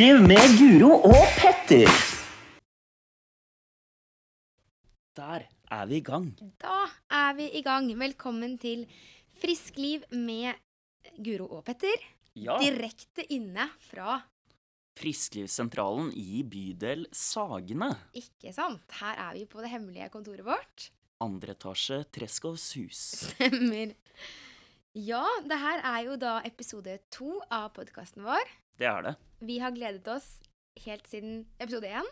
Friskliv 0.00 0.22
med 0.24 0.52
Guro 0.56 0.94
og 1.04 1.26
Petter. 1.36 1.90
Der 5.12 5.42
er 5.76 5.82
vi 5.90 5.98
i 5.98 6.04
gang. 6.06 6.30
Da 6.56 6.86
er 7.12 7.34
vi 7.36 7.48
i 7.58 7.60
gang. 7.60 7.90
Velkommen 8.00 8.54
til 8.62 8.86
Friskliv 9.42 10.06
med 10.16 10.56
Guro 11.20 11.50
og 11.58 11.66
Petter. 11.66 12.00
Ja, 12.32 12.56
Direkte 12.64 13.26
inne 13.28 13.66
fra 13.90 14.14
Frisklivssentralen 15.02 16.08
i 16.16 16.46
bydel 16.48 17.04
Sagene. 17.12 17.90
Ikke 18.16 18.54
sant? 18.56 18.96
Her 19.02 19.20
er 19.26 19.36
vi 19.36 19.44
på 19.44 19.60
det 19.60 19.68
hemmelige 19.74 20.08
kontoret 20.16 20.48
vårt. 20.48 20.88
Andre 21.20 21.52
etasje, 21.52 22.06
Treskovs 22.08 22.70
hus. 22.80 23.04
Stemmer. 23.34 23.92
Ja, 24.96 25.26
det 25.44 25.60
her 25.60 25.84
er 25.92 26.00
jo 26.08 26.16
da 26.24 26.38
episode 26.48 26.96
to 27.12 27.36
av 27.52 27.68
podkasten 27.76 28.24
vår. 28.24 28.48
Det 28.80 28.88
er 28.88 29.02
det. 29.04 29.12
Vi 29.44 29.58
har 29.60 29.74
gledet 29.76 30.06
oss 30.08 30.38
helt 30.86 31.04
siden 31.10 31.42
episode 31.60 31.88
én. 32.00 32.06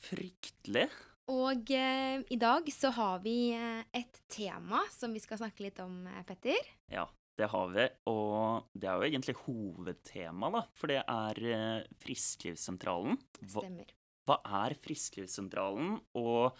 Fryktelig. 0.00 0.86
Og 1.28 1.68
eh, 1.76 2.22
i 2.32 2.38
dag 2.40 2.70
så 2.72 2.88
har 2.96 3.18
vi 3.20 3.50
eh, 3.52 3.82
et 3.92 4.16
tema 4.32 4.80
som 4.94 5.12
vi 5.12 5.20
skal 5.20 5.42
snakke 5.42 5.66
litt 5.66 5.82
om, 5.84 6.06
eh, 6.08 6.22
Petter. 6.24 6.70
Ja, 6.88 7.04
det 7.36 7.50
har 7.52 7.68
vi. 7.74 7.84
Og 8.08 8.70
det 8.72 8.88
er 8.88 8.96
jo 8.96 9.10
egentlig 9.10 9.36
hovedtema, 9.42 10.48
da. 10.56 10.64
For 10.72 10.94
det 10.94 11.02
er 11.04 11.42
eh, 11.52 11.84
Frisklivssentralen. 12.00 13.20
Hva, 13.42 13.60
Stemmer. 13.60 13.92
hva 14.24 14.40
er 14.64 14.78
Frisklivssentralen, 14.88 15.98
og 16.16 16.56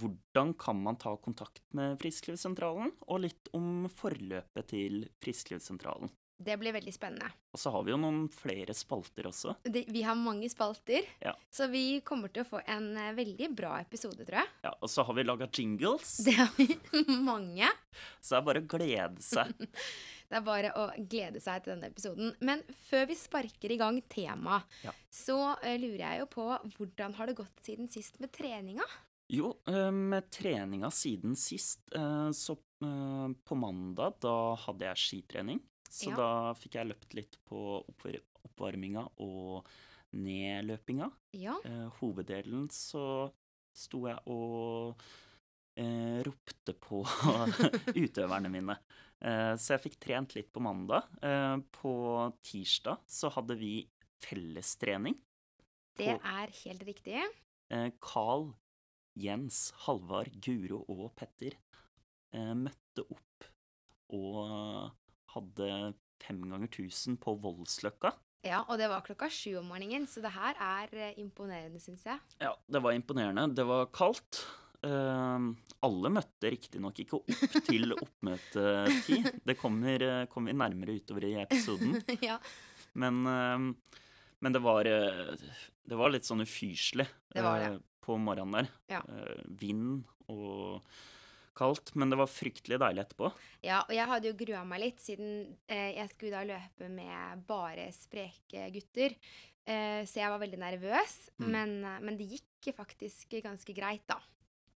hvordan 0.00 0.56
kan 0.56 0.80
man 0.80 0.96
ta 0.96 1.12
kontakt 1.20 1.60
med 1.76 2.00
Frisklivssentralen? 2.00 2.96
Og 3.04 3.24
litt 3.28 3.52
om 3.52 3.84
forløpet 3.92 4.72
til 4.72 5.02
Frisklivssentralen. 5.20 6.08
Det 6.36 6.56
blir 6.58 6.72
veldig 6.74 6.92
spennende. 6.92 7.28
Og 7.54 7.60
så 7.62 7.70
har 7.70 7.84
vi 7.86 7.92
jo 7.92 7.98
noen 8.02 8.24
flere 8.32 8.74
spalter 8.74 9.28
også. 9.30 9.52
Det, 9.62 9.84
vi 9.94 10.02
har 10.02 10.16
mange 10.18 10.48
spalter, 10.50 11.06
Ja. 11.22 11.34
så 11.50 11.68
vi 11.70 12.00
kommer 12.02 12.32
til 12.34 12.42
å 12.42 12.48
få 12.48 12.60
en 12.66 12.88
eh, 12.98 13.12
veldig 13.14 13.52
bra 13.54 13.76
episode, 13.80 14.24
tror 14.26 14.40
jeg. 14.42 14.48
Ja, 14.66 14.72
Og 14.82 14.90
så 14.90 15.04
har 15.06 15.14
vi 15.14 15.22
laga 15.24 15.46
jingles, 15.52 16.16
Det 16.26 16.34
har 16.34 16.50
vi 16.58 16.66
mange. 17.30 17.68
så 18.20 18.34
det 18.34 18.40
er 18.40 18.48
bare 18.50 18.64
å 18.64 18.68
glede 18.74 19.22
seg. 19.22 19.54
Det 20.24 20.38
er 20.40 20.42
bare 20.46 20.70
å 20.80 20.84
glede 21.06 21.38
seg 21.38 21.62
til 21.62 21.74
denne 21.74 21.90
episoden. 21.92 22.30
Men 22.40 22.62
før 22.88 23.04
vi 23.06 23.14
sparker 23.14 23.70
i 23.70 23.76
gang 23.78 24.00
temaet, 24.10 24.64
Ja. 24.82 24.90
så 25.12 25.36
uh, 25.52 25.74
lurer 25.78 26.00
jeg 26.00 26.22
jo 26.24 26.26
på 26.32 26.46
hvordan 26.78 27.14
har 27.20 27.28
det 27.30 27.36
gått 27.38 27.60
siden 27.62 27.90
sist 27.92 28.18
med 28.24 28.32
treninga? 28.34 28.86
Jo, 29.30 29.52
eh, 29.68 29.90
med 29.94 30.26
treninga 30.34 30.90
siden 30.92 31.36
sist, 31.38 31.84
så 32.34 32.56
på 32.80 33.56
mandag, 33.56 34.18
da 34.20 34.34
hadde 34.66 34.84
jeg 34.90 35.00
skitrening. 35.00 35.60
Så 35.94 36.10
Ja. 36.10 36.16
da 36.18 36.28
fikk 36.58 36.74
jeg 36.80 36.88
løpt 36.90 37.14
litt 37.14 37.36
på 37.46 37.58
oppvarminga 37.86 39.04
og 39.22 39.66
nedløpinga. 40.14 41.06
Ja. 41.38 41.54
Eh, 41.64 41.86
hoveddelen 42.00 42.66
så 42.74 43.30
sto 43.74 44.04
jeg 44.08 44.18
og 44.30 45.00
eh, 45.78 46.18
ropte 46.26 46.74
på 46.78 47.02
utøverne 48.04 48.50
mine. 48.50 48.76
Eh, 49.24 49.54
så 49.58 49.74
jeg 49.76 49.84
fikk 49.86 49.98
trent 50.02 50.34
litt 50.36 50.50
på 50.54 50.62
mandag. 50.62 51.06
Eh, 51.22 51.56
på 51.78 51.94
tirsdag 52.46 53.02
så 53.10 53.30
hadde 53.34 53.56
vi 53.60 53.72
fellestrening. 54.24 55.16
Det 55.98 56.16
er 56.18 56.50
helt 56.64 56.82
riktig. 56.88 57.22
Eh, 57.70 57.90
Carl, 58.02 58.48
Jens, 59.14 59.68
Halvard, 59.86 60.34
Guro 60.42 60.82
og 60.90 61.12
Petter 61.18 61.54
eh, 62.34 62.54
møtte 62.58 63.06
opp 63.06 63.46
og 64.14 64.90
hadde 65.34 65.68
fem 66.24 66.40
ganger 66.48 66.70
tusen 66.72 67.18
på 67.20 67.34
Voldsløkka. 67.42 68.14
Ja, 68.44 68.62
og 68.68 68.76
det 68.80 68.90
var 68.92 69.00
klokka 69.04 69.30
sju 69.32 69.54
om 69.60 69.70
morgenen, 69.72 70.04
så 70.08 70.20
det 70.24 70.34
her 70.34 70.58
er 70.60 70.90
eh, 71.00 71.14
imponerende, 71.22 71.80
syns 71.80 72.04
jeg. 72.04 72.20
Ja, 72.42 72.52
det 72.68 72.82
var 72.84 72.92
imponerende. 72.96 73.46
Det 73.56 73.64
var 73.68 73.86
kaldt. 73.96 74.42
Eh, 74.84 75.46
alle 75.84 76.10
møtte 76.12 76.50
riktignok 76.52 77.00
ikke 77.00 77.16
opp 77.22 77.32
til 77.70 77.94
oppmøtetid. 77.96 79.30
Det 79.48 79.56
kommer, 79.60 80.04
eh, 80.04 80.26
kommer 80.32 80.52
vi 80.52 80.58
nærmere 80.60 80.98
utover 81.00 81.24
i 81.30 81.34
episoden. 81.44 81.96
ja, 82.28 82.36
Men, 83.00 83.24
eh, 83.26 83.96
men 84.44 84.52
det 84.54 84.60
var 84.62 84.86
eh, 84.86 85.32
Det 85.84 85.96
var 85.98 86.12
litt 86.12 86.28
sånn 86.28 86.44
ufyselig 86.44 87.06
Det 87.32 87.42
det. 87.42 87.72
eh, 87.72 87.78
på 88.04 88.18
morgenen 88.20 88.58
der. 88.60 88.68
Ja. 88.92 89.00
Vind 89.56 90.04
og 90.28 90.84
kaldt, 91.56 91.94
men 91.94 92.10
det 92.12 92.18
var 92.20 92.26
fryktelig 92.30 92.78
deilig 92.82 93.04
etterpå. 93.06 93.30
ja, 93.62 93.80
og 93.88 93.94
jeg 93.94 94.06
hadde 94.10 94.30
jo 94.30 94.36
grua 94.44 94.64
meg 94.68 94.80
litt, 94.84 95.00
siden 95.00 95.56
eh, 95.68 95.94
jeg 95.96 96.08
skulle 96.12 96.36
da 96.36 96.44
løpe 96.52 96.88
med 96.90 97.44
bare 97.48 97.88
spreke 97.94 98.68
gutter. 98.74 99.16
Eh, 99.66 100.02
så 100.04 100.20
jeg 100.20 100.28
var 100.34 100.38
veldig 100.42 100.58
nervøs, 100.60 101.16
Mm. 101.40 101.50
men, 101.50 101.70
eh, 101.84 102.00
men 102.00 102.16
det 102.18 102.26
gikk 102.34 102.74
faktisk 102.76 103.30
ganske 103.42 103.74
greit, 103.74 104.04
da. 104.06 104.18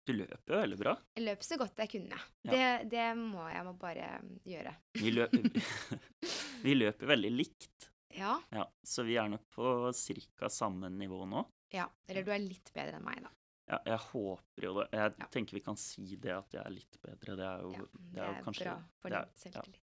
Du 0.06 0.14
løper 0.14 0.54
jo 0.54 0.60
veldig 0.62 0.78
bra. 0.78 0.92
Jeg 1.18 1.26
løp 1.26 1.42
så 1.42 1.58
godt 1.58 1.80
jeg 1.82 1.90
kunne. 1.90 2.20
Ja. 2.46 2.52
Det, 2.52 2.90
det 2.92 3.06
må 3.18 3.48
jeg 3.50 3.64
må 3.66 3.74
bare 3.82 4.20
gjøre. 4.46 4.76
Vi, 5.02 5.10
løper, 5.12 5.42
vi 6.66 6.76
løper 6.78 7.10
veldig 7.16 7.32
likt, 7.34 7.90
Ja, 8.16 8.38
ja, 8.54 8.64
så 8.86 9.04
vi 9.04 9.18
er 9.20 9.28
nok 9.28 9.42
på 9.52 9.90
ca. 9.92 10.48
samme 10.50 10.88
nivå 10.94 11.26
nå. 11.28 11.42
ja. 11.74 11.88
Eller 12.08 12.24
du 12.24 12.30
er 12.32 12.40
litt 12.46 12.70
bedre 12.74 12.96
enn 13.00 13.04
meg, 13.04 13.24
da. 13.26 13.30
Ja, 13.68 13.80
jeg 13.86 13.98
håper 14.12 14.62
jo 14.68 14.74
det. 14.80 14.90
Jeg 14.94 15.14
Ja. 15.20 15.26
tenker 15.34 15.54
vi 15.58 15.62
kan 15.66 15.76
si 15.78 16.16
det 16.22 16.32
at 16.36 16.52
jeg 16.54 16.62
er 16.66 16.70
litt 16.70 16.98
bedre. 17.02 17.36
Det 17.36 17.46
er 17.50 17.62
jo, 17.66 17.72
Ja, 17.72 17.86
det 18.14 18.22
er 18.22 18.28
jo 18.36 18.44
kanskje 18.46 18.64
bra 18.68 18.76
for 19.02 19.10
det 19.10 19.24
din 19.26 19.42
selvtillit. 19.42 19.82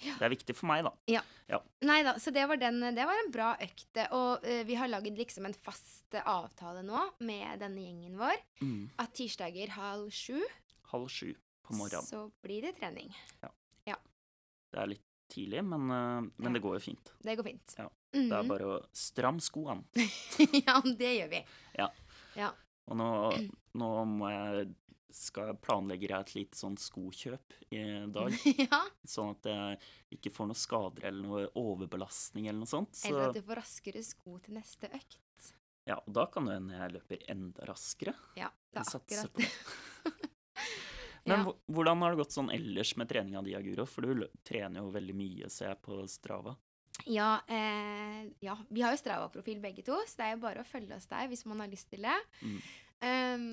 Det 0.18 0.22
er 0.24 0.30
viktig 0.32 0.54
for 0.56 0.64
meg, 0.66 0.82
da. 0.86 1.60
Nei 1.84 1.98
da, 2.02 2.14
så 2.16 2.32
det 2.32 2.46
var, 2.48 2.56
den, 2.56 2.80
det 2.96 3.04
var 3.04 3.18
en 3.20 3.30
bra 3.30 3.50
økt. 3.60 3.98
Og 4.16 4.46
uh, 4.48 4.62
vi 4.64 4.74
har 4.80 4.88
lagd 4.88 5.12
liksom 5.18 5.44
en 5.44 5.52
fast 5.52 6.14
avtale 6.24 6.80
nå 6.82 7.02
med 7.20 7.60
denne 7.60 7.82
gjengen 7.84 8.16
vår. 8.16 8.32
Mm. 8.62 8.88
At 8.98 9.12
tirsdager 9.12 9.68
halv 9.76 10.08
sju, 10.10 10.40
Halv 10.90 11.06
sju 11.12 11.34
på 11.62 11.76
morgenen. 11.76 12.06
så 12.08 12.30
blir 12.42 12.62
det 12.62 12.78
trening. 12.80 13.12
Ja. 13.42 13.50
Det 14.72 14.78
er 14.80 14.86
litt 14.86 15.04
tidlig, 15.28 15.60
men, 15.66 15.90
uh, 15.90 16.20
men 16.38 16.48
Ja. 16.48 16.52
det 16.56 16.62
går 16.62 16.78
jo 16.78 16.80
fint. 16.80 17.12
Det 17.22 17.36
går 17.36 17.44
fint. 17.44 17.74
Ja, 17.76 17.88
Det 18.12 18.32
er 18.32 18.42
bare 18.48 18.66
å 18.72 18.86
stramme 18.94 19.40
skoene. 19.44 19.84
ja, 20.66 20.80
det 20.80 21.12
gjør 21.20 21.28
vi. 21.30 21.44
Ja. 21.76 21.90
Ja. 22.36 22.52
Og 22.88 22.96
nå, 22.96 23.08
nå 23.78 23.90
må 24.08 24.30
jeg 24.32 24.70
skal 25.10 25.56
planlegger 25.58 26.12
jeg 26.14 26.20
et 26.24 26.32
lite 26.36 26.58
sånn 26.58 26.76
skokjøp 26.78 27.54
i 27.74 27.80
dag, 28.14 28.34
ja. 28.62 28.78
sånn 29.10 29.32
at 29.34 29.48
jeg 29.50 29.80
ikke 30.18 30.30
får 30.36 30.46
noe 30.52 30.58
skader 30.58 31.08
eller 31.10 31.26
noe 31.26 31.48
overbelastning 31.58 32.46
eller 32.46 32.60
noe 32.62 32.70
sånt. 32.70 32.94
Så 32.94 33.10
Eller 33.10 33.28
at 33.32 33.34
du 33.34 33.42
får 33.42 33.58
raskere 33.58 34.02
sko 34.06 34.36
til 34.44 34.54
neste 34.54 34.86
økt. 34.94 35.18
ja, 35.90 35.96
og 35.98 36.12
da 36.14 36.26
kan 36.30 36.46
det 36.46 36.54
hende 36.60 36.78
jeg 36.78 36.94
løper 36.94 37.24
enda 37.34 37.66
raskere. 37.66 38.14
Ja, 38.38 38.52
det 38.70 38.84
er 38.84 38.96
akkurat 39.00 39.34
det. 39.34 39.50
Men 41.26 41.42
Ja. 41.44 41.52
hvordan 41.68 42.00
har 42.02 42.14
det 42.14 42.22
gått 42.22 42.32
sånn 42.32 42.48
ellers 42.54 42.94
med 42.96 43.10
treninga 43.10 43.42
di, 43.44 43.52
Aguro? 43.58 43.84
For 43.86 44.06
du 44.06 44.24
trener 44.46 44.80
jo 44.80 44.90
veldig 44.94 45.14
mye, 45.18 45.50
ser 45.52 45.68
jeg 45.74 45.82
på 45.84 45.98
Strava. 46.08 46.54
Ja, 47.08 47.30
eh, 47.48 48.28
ja, 48.44 48.58
vi 48.68 48.84
har 48.84 48.94
jo 48.94 49.00
Strava-profil 49.00 49.62
begge 49.62 49.84
to, 49.86 49.96
så 50.06 50.20
det 50.20 50.28
er 50.28 50.36
jo 50.36 50.44
bare 50.44 50.64
å 50.64 50.68
følge 50.68 50.96
oss 50.96 51.08
der 51.10 51.30
hvis 51.30 51.46
man 51.48 51.62
har 51.64 51.70
lyst 51.72 51.90
til 51.92 52.04
det. 52.06 52.18
Mm. 52.42 52.60
Um, 53.00 53.44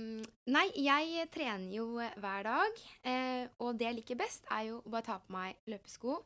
nei, 0.52 0.66
jeg 0.84 1.30
trener 1.32 1.72
jo 1.72 1.86
hver 1.96 2.50
dag, 2.50 2.82
eh, 3.08 3.46
og 3.64 3.78
det 3.80 3.88
jeg 3.88 4.00
liker 4.02 4.20
best, 4.20 4.44
er 4.52 4.74
jo 4.74 4.82
å 4.82 4.92
bare 4.92 5.08
ta 5.08 5.22
på 5.24 5.32
meg 5.38 5.56
løpesko 5.72 6.18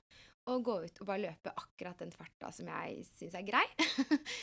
og 0.49 0.63
gå 0.65 0.75
ut 0.87 1.01
og 1.03 1.05
bare 1.05 1.21
løpe 1.27 1.53
akkurat 1.53 1.99
den 2.01 2.13
farta 2.15 2.49
som 2.55 2.69
jeg 2.71 3.03
syns 3.13 3.37
er 3.37 3.45
grei. 3.45 3.65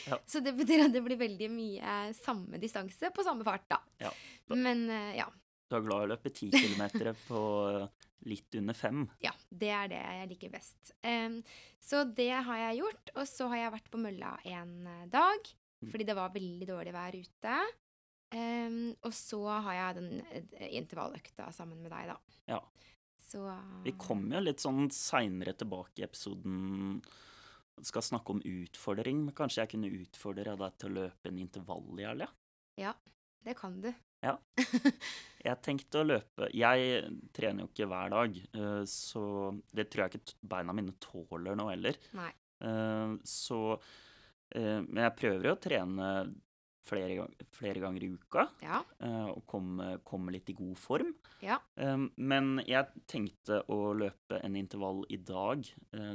Ja. 0.07 0.19
Så 0.31 0.39
det 0.43 0.55
betyr 0.55 0.85
at 0.85 0.95
det 0.95 1.03
blir 1.03 1.19
veldig 1.19 1.49
mye 1.51 1.97
samme 2.15 2.61
distanse 2.61 3.11
på 3.11 3.25
samme 3.27 3.43
fart, 3.47 3.67
da. 3.67 3.81
Ja, 4.05 4.13
Men 4.55 4.87
eh, 4.87 5.17
ja. 5.19 5.27
Du 5.69 5.77
er 5.77 5.85
glad 5.85 6.01
i 6.01 6.07
å 6.07 6.09
løpe 6.09 6.31
ti 6.33 6.49
kilometer 6.49 7.11
på 7.27 7.41
eh, 7.69 8.07
litt 8.29 8.55
under 8.57 8.77
fem. 8.77 9.03
Ja, 9.21 9.33
det 9.49 9.69
er 9.69 9.91
det 9.91 9.99
jeg 10.01 10.29
liker 10.31 10.53
best. 10.55 10.93
Um, 11.05 11.39
så 11.79 12.03
det 12.03 12.31
har 12.33 12.63
jeg 12.63 12.81
gjort. 12.81 13.11
Og 13.15 13.29
så 13.29 13.49
har 13.51 13.61
jeg 13.63 13.75
vært 13.77 13.91
på 13.93 14.01
mølla 14.01 14.35
en 14.49 14.75
eh, 14.87 15.07
dag, 15.13 15.55
Mm. 15.79 15.93
fordi 15.93 16.03
det 16.09 16.15
var 16.17 16.33
veldig 16.33 16.65
dårlig 16.67 16.91
vær 16.91 17.15
ute. 17.15 17.51
Um, 18.35 18.89
og 19.07 19.13
så 19.15 19.37
har 19.63 19.77
jeg 19.77 19.95
den 19.95 20.09
eh, 20.27 20.65
intervalløkta 20.75 21.45
sammen 21.55 21.79
med 21.79 21.93
deg, 21.93 22.09
da. 22.11 22.17
Ja. 22.51 22.57
Så 23.29 23.45
Vi 23.85 23.93
kommer 23.95 24.39
jo 24.39 24.41
litt 24.43 24.59
sånn 24.59 24.89
seinere 24.91 25.53
tilbake 25.55 26.01
i 26.01 26.03
episoden 26.03 26.99
skal 27.85 28.03
snakke 28.03 28.35
om 28.35 28.41
utfordring, 28.43 29.23
men 29.23 29.35
kanskje 29.37 29.63
jeg 29.63 29.71
kunne 29.75 29.93
utfordre 30.01 30.57
deg 30.59 30.77
til 30.81 30.89
å 30.91 30.95
løpe 30.97 31.31
en 31.31 31.39
intervall 31.39 32.01
i 32.01 32.07
helga? 32.09 32.27
Det 33.45 33.55
kan 33.55 33.79
du. 33.79 33.93
Jeg 35.47 35.61
tenkte 35.63 36.01
å 36.01 36.07
løpe 36.07 36.49
Jeg 36.51 36.99
trener 37.35 37.63
jo 37.63 37.69
ikke 37.71 37.87
hver 37.87 38.09
dag, 38.11 38.35
eh, 38.59 38.81
så 38.91 39.21
det 39.71 39.85
tror 39.89 40.05
jeg 40.07 40.19
ikke 40.19 40.35
beina 40.51 40.75
mine 40.75 40.97
tåler 40.99 41.55
nå 41.55 41.69
heller. 41.71 41.95
Nei. 42.17 42.31
Eh, 42.59 43.13
Så 43.23 43.59
eh, 44.51 44.81
Men 44.83 45.05
jeg 45.05 45.15
prøver 45.21 45.47
jo 45.47 45.55
å 45.55 45.61
trene 45.63 46.09
flere, 46.89 47.15
gang, 47.21 47.33
flere 47.53 47.79
ganger 47.83 48.03
i 48.03 48.09
uka 48.17 48.47
Ja. 48.65 48.79
og 49.29 49.43
komme, 49.45 49.99
komme 50.03 50.31
litt 50.33 50.49
i 50.49 50.55
god 50.57 50.75
form. 50.81 51.11
Ja. 51.45 51.59
Men 52.17 52.63
jeg 52.65 52.87
tenkte 53.05 53.59
å 53.69 53.91
løpe 53.93 54.39
en 54.43 54.55
intervall 54.57 55.03
i 55.13 55.19
dag 55.21 55.67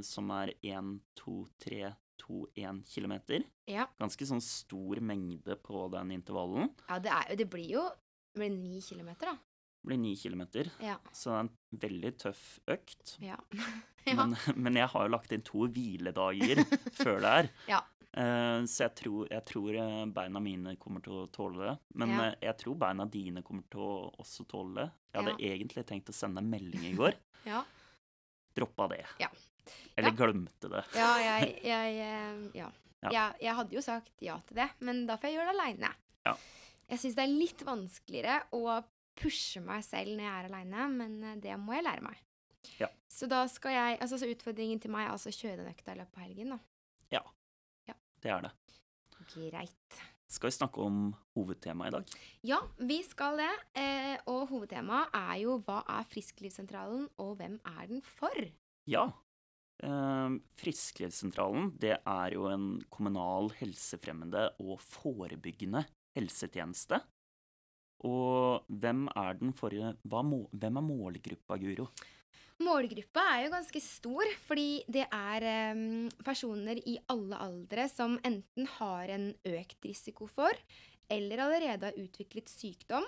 som 0.02 0.32
er 0.34 0.50
én, 0.66 0.96
to, 1.14 1.44
tre, 1.62 1.92
to-én 2.20 2.82
kilometer. 2.88 3.42
Ja. 3.70 3.86
Ganske 4.00 4.26
sånn 4.28 4.42
stor 4.44 5.00
mengde 5.00 5.56
på 5.62 5.86
den 5.92 6.10
intervallen. 6.16 6.70
ja 6.88 6.98
det, 7.02 7.10
er, 7.10 7.36
det 7.36 7.48
blir 7.50 7.70
jo 7.76 7.82
det 8.34 8.40
blir 8.42 8.50
ni 8.50 8.80
kilometer, 8.82 9.26
da. 9.32 9.36
Det 9.84 9.88
blir 9.90 9.98
9 10.00 10.16
kilometer, 10.16 10.70
Ja. 10.80 10.94
så 11.12 11.30
det 11.30 11.34
er 11.36 11.40
en 11.44 11.80
veldig 11.84 12.10
tøff 12.18 12.44
økt. 12.72 13.16
Ja. 13.20 13.36
ja. 14.06 14.14
Men, 14.16 14.32
men 14.56 14.74
jeg 14.80 14.88
har 14.88 15.04
jo 15.04 15.12
lagt 15.12 15.32
inn 15.36 15.42
to 15.44 15.66
hviledager 15.68 16.62
før 17.02 17.20
der. 17.20 17.50
Ja. 17.68 17.82
Eh, 18.16 18.62
så 18.70 18.86
jeg 18.86 18.94
tror, 19.02 19.28
jeg 19.28 19.44
tror 19.44 19.76
eh, 19.76 20.04
beina 20.14 20.40
mine 20.40 20.76
kommer 20.80 21.02
til 21.04 21.12
å 21.24 21.28
tåle 21.34 21.66
det. 21.68 21.76
Men 22.00 22.14
Ja. 22.16 22.24
eh, 22.30 22.36
jeg 22.48 22.56
tror 22.64 22.78
beina 22.80 23.04
dine 23.10 23.42
kommer 23.44 23.66
til 23.70 23.80
å 23.84 23.92
også 24.24 24.46
tåle 24.50 24.74
det. 24.80 24.88
Jeg 25.12 25.20
hadde 25.22 25.36
egentlig 25.52 25.84
tenkt 25.92 26.08
å 26.10 26.16
sende 26.16 26.40
en 26.42 26.50
melding 26.50 26.88
i 26.90 26.94
går. 26.98 27.14
ja. 27.44 27.62
Droppa 28.54 28.86
det. 28.88 29.00
Ja. 29.18 29.26
Eller 29.96 30.10
Ja. 30.10 30.16
glemte 30.18 30.70
det. 30.72 30.82
Ja, 30.96 31.10
jeg, 31.28 31.54
jeg 31.64 32.00
eh, 32.04 32.50
ja. 32.60 32.70
Ja. 33.04 33.10
Jeg, 33.12 33.36
jeg 33.44 33.54
hadde 33.58 33.74
jo 33.76 33.82
sagt 33.84 34.22
ja 34.24 34.38
til 34.48 34.56
det, 34.56 34.68
men 34.80 35.02
da 35.06 35.16
får 35.20 35.28
jeg 35.28 35.36
gjøre 35.38 35.50
det 35.52 35.56
aleine. 35.60 35.90
Ja. 36.24 36.36
Jeg 36.88 37.00
syns 37.02 37.16
det 37.18 37.24
er 37.26 37.32
litt 37.34 37.64
vanskeligere 37.68 38.38
å 38.56 38.78
pushe 39.20 39.60
meg 39.64 39.84
selv 39.84 40.14
når 40.16 40.24
jeg 40.24 40.34
er 40.38 40.48
aleine, 40.48 40.86
men 40.94 41.18
eh, 41.22 41.36
det 41.44 41.58
må 41.60 41.76
jeg 41.76 41.84
lære 41.84 42.04
meg. 42.06 42.22
Ja. 42.80 42.88
Så 43.12 43.28
da 43.28 43.42
skal 43.52 43.74
jeg 43.76 43.98
Altså 44.00 44.16
så 44.18 44.26
utfordringen 44.32 44.80
til 44.80 44.90
meg 44.90 45.04
er 45.04 45.12
altså 45.12 45.28
å 45.28 45.36
kjøre 45.36 45.58
den 45.60 45.68
økta 45.74 45.92
i 45.92 45.98
løpet 46.00 46.16
av 46.16 46.24
helgen, 46.24 46.54
da. 46.56 46.58
Ja, 47.12 47.22
Det 48.24 48.30
er 48.32 48.40
det. 48.46 48.52
Greit. 49.34 49.98
Skal 50.32 50.48
vi 50.48 50.54
snakke 50.56 50.80
om 50.80 51.12
hovedtemaet 51.36 51.90
i 51.92 51.94
dag? 51.98 52.14
Ja, 52.48 52.56
vi 52.80 52.96
skal 53.04 53.36
det. 53.42 53.50
Eh, 53.78 54.16
og 54.32 54.48
hovedtemaet 54.48 55.12
er 55.14 55.34
jo 55.42 55.58
hva 55.66 55.82
er 55.98 56.08
Frisklivssentralen, 56.08 57.04
og 57.20 57.34
hvem 57.38 57.58
er 57.76 57.86
den 57.92 58.00
for? 58.16 58.32
Ja. 58.88 59.04
Eh, 59.82 60.36
Frisklivssentralen 60.60 61.72
det 61.82 61.96
er 61.98 62.36
jo 62.36 62.46
en 62.52 62.68
kommunal 62.94 63.50
helsefremmende 63.58 64.50
og 64.62 64.78
forebyggende 64.80 65.84
helsetjeneste. 66.16 67.00
Og 68.04 68.66
hvem 68.68 69.06
er 69.16 69.38
den 69.40 69.54
for 69.56 69.70
hva, 69.70 70.22
må- 70.22 70.48
Hvem 70.52 70.76
er 70.76 70.84
målgruppa, 70.84 71.56
Guro? 71.58 71.88
Målgruppa 72.62 73.22
er 73.34 73.44
jo 73.46 73.50
ganske 73.54 73.80
stor, 73.82 74.28
fordi 74.46 74.84
det 74.86 75.08
er 75.10 75.42
em, 75.42 76.08
personer 76.22 76.78
i 76.86 76.98
alle 77.10 77.34
aldre 77.42 77.88
som 77.90 78.18
enten 78.22 78.68
har 78.78 79.10
en 79.10 79.34
økt 79.44 79.82
risiko 79.88 80.28
for, 80.30 80.52
eller 81.10 81.42
allerede 81.42 81.90
har 81.90 81.98
utviklet 81.98 82.48
sykdom, 82.48 83.04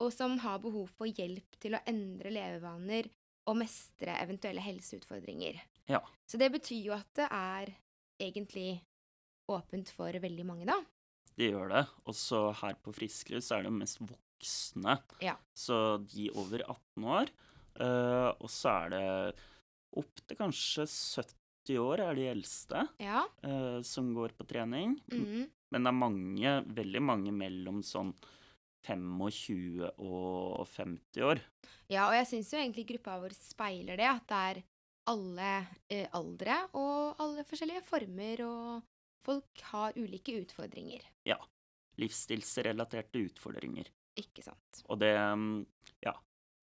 og 0.00 0.10
som 0.12 0.38
har 0.42 0.58
behov 0.58 0.88
for 0.96 1.06
hjelp 1.06 1.60
til 1.60 1.76
å 1.76 1.82
endre 1.86 2.32
levevaner 2.34 3.06
og 3.46 3.56
mestre 3.60 4.16
eventuelle 4.24 4.60
helseutfordringer. 4.64 5.60
Ja. 5.90 6.00
Så 6.30 6.38
det 6.40 6.50
betyr 6.54 6.84
jo 6.90 6.94
at 6.96 7.08
det 7.18 7.26
er 7.26 7.72
egentlig 8.22 8.80
åpent 9.50 9.90
for 9.96 10.14
veldig 10.22 10.46
mange, 10.46 10.68
da. 10.68 10.78
Det 11.34 11.50
gjør 11.50 11.70
det. 11.72 11.84
Og 12.06 12.14
så 12.14 12.42
her 12.60 12.76
på 12.84 12.92
Frisklivs 12.94 13.48
så 13.50 13.58
er 13.58 13.66
det 13.66 13.74
mest 13.74 13.98
voksne. 14.02 14.98
Ja. 15.24 15.36
Så 15.56 15.98
de 16.12 16.28
over 16.38 16.62
18 16.66 17.06
år. 17.18 17.32
Uh, 17.80 18.30
og 18.42 18.50
så 18.52 18.74
er 18.84 18.92
det 18.92 19.04
opptil 19.96 20.38
kanskje 20.38 20.84
70 20.90 21.78
år 21.80 22.02
er 22.04 22.18
de 22.18 22.26
eldste 22.30 22.82
Ja. 23.00 23.22
uh, 23.46 23.78
som 23.86 24.12
går 24.14 24.34
på 24.38 24.46
trening. 24.50 24.98
mhm. 25.10 25.48
Men 25.70 25.84
det 25.86 25.90
er 25.92 25.94
mange, 26.02 26.52
veldig 26.74 27.00
mange 27.02 27.30
mellom 27.30 27.76
sånn 27.86 28.08
25 28.82 29.86
og 30.02 30.66
50 30.66 31.22
år. 31.22 31.40
Ja, 31.90 32.08
og 32.08 32.16
jeg 32.16 32.26
syns 32.26 32.50
jo 32.50 32.58
egentlig 32.58 32.88
gruppa 32.88 33.18
vår 33.22 33.36
speiler 33.36 34.00
det, 34.00 34.08
at 34.08 34.26
det 34.26 34.40
er 34.50 34.62
alle 35.08 35.52
eh, 35.88 36.08
aldre 36.16 36.56
og 36.78 37.20
alle 37.22 37.44
forskjellige 37.48 37.82
former, 37.86 38.42
og 38.46 38.82
folk 39.26 39.62
har 39.72 39.96
ulike 39.96 40.36
utfordringer. 40.42 41.04
Ja. 41.28 41.38
Livsstilsrelaterte 42.00 43.20
utfordringer. 43.26 43.90
Ikke 44.20 44.42
sant? 44.44 44.82
Og 44.88 45.00
det 45.00 45.14
mm, 45.16 45.66
Ja. 46.04 46.14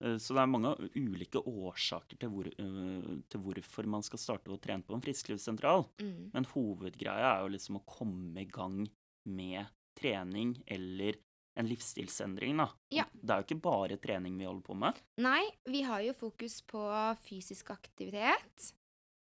Eh, 0.04 0.16
Så 0.18 0.34
det 0.34 0.42
er 0.42 0.50
mange 0.52 0.74
ulike 0.94 1.42
årsaker 1.42 2.18
til, 2.18 2.30
hvor, 2.30 2.46
eh, 2.46 3.14
til 3.28 3.40
hvorfor 3.44 3.86
man 3.86 4.02
skal 4.06 4.18
starte 4.22 4.52
å 4.54 4.60
trene 4.60 4.86
på 4.86 4.94
en 4.94 5.02
frisklivssentral. 5.02 5.88
Mm. 6.02 6.30
Men 6.34 6.44
hovedgreia 6.54 7.34
er 7.34 7.42
jo 7.42 7.54
liksom 7.56 7.80
å 7.80 7.86
komme 7.86 8.42
i 8.42 8.50
gang 8.50 8.84
med 9.26 9.66
trening 9.98 10.54
eller 10.66 11.18
en 11.58 11.66
livsstilsendring, 11.68 12.56
da. 12.60 12.68
Ja. 12.94 13.04
Det 13.12 13.30
er 13.34 13.42
jo 13.42 13.46
ikke 13.48 13.62
bare 13.64 13.96
trening 14.00 14.36
vi 14.38 14.46
holder 14.46 14.62
på 14.68 14.76
med. 14.78 14.98
Nei, 15.18 15.42
vi 15.66 15.82
har 15.86 16.02
jo 16.06 16.14
fokus 16.14 16.60
på 16.70 16.82
fysisk 17.26 17.72
aktivitet, 17.74 18.68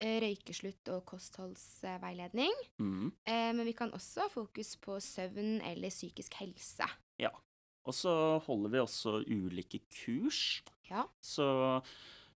eh, 0.00 0.18
røykeslutt 0.22 0.90
og 0.94 1.04
kostholdsveiledning. 1.08 2.52
Mm. 2.78 3.12
Eh, 3.24 3.52
Men 3.56 3.64
vi 3.66 3.72
kan 3.72 3.90
også 3.96 4.26
ha 4.26 4.28
fokus 4.28 4.76
på 4.76 4.98
søvn 5.00 5.60
eller 5.64 5.88
psykisk 5.90 6.34
helse. 6.42 6.86
Ja. 7.18 7.30
Og 7.88 7.94
så 7.96 8.12
holder 8.44 8.70
vi 8.70 8.78
også 8.84 9.22
ulike 9.26 9.80
kurs. 9.88 10.62
Ja. 10.90 11.06
Så 11.24 11.82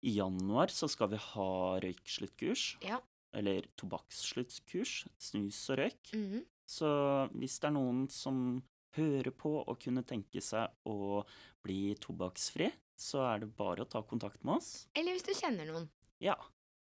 i 0.01 0.15
januar 0.15 0.67
så 0.71 0.87
skal 0.89 1.09
vi 1.11 1.17
ha 1.17 1.79
røyksluttkurs. 1.83 2.77
Ja. 2.87 2.99
Eller 3.33 3.67
tobakksluttkurs. 3.77 5.05
Snus 5.19 5.69
og 5.69 5.77
røyk. 5.83 6.13
Mm. 6.15 6.45
Så 6.67 6.87
hvis 7.35 7.59
det 7.59 7.67
er 7.67 7.75
noen 7.75 8.05
som 8.09 8.61
hører 8.97 9.31
på 9.31 9.51
og 9.65 9.77
kunne 9.81 10.03
tenke 10.07 10.41
seg 10.43 10.69
å 10.89 11.21
bli 11.63 11.93
tobakksfri, 12.01 12.71
så 12.97 13.23
er 13.33 13.43
det 13.45 13.51
bare 13.57 13.85
å 13.85 13.89
ta 13.89 14.01
kontakt 14.05 14.43
med 14.45 14.59
oss. 14.59 14.87
Eller 14.97 15.15
hvis 15.15 15.25
du 15.25 15.33
kjenner 15.37 15.69
noen. 15.69 15.87
Ja, 16.21 16.35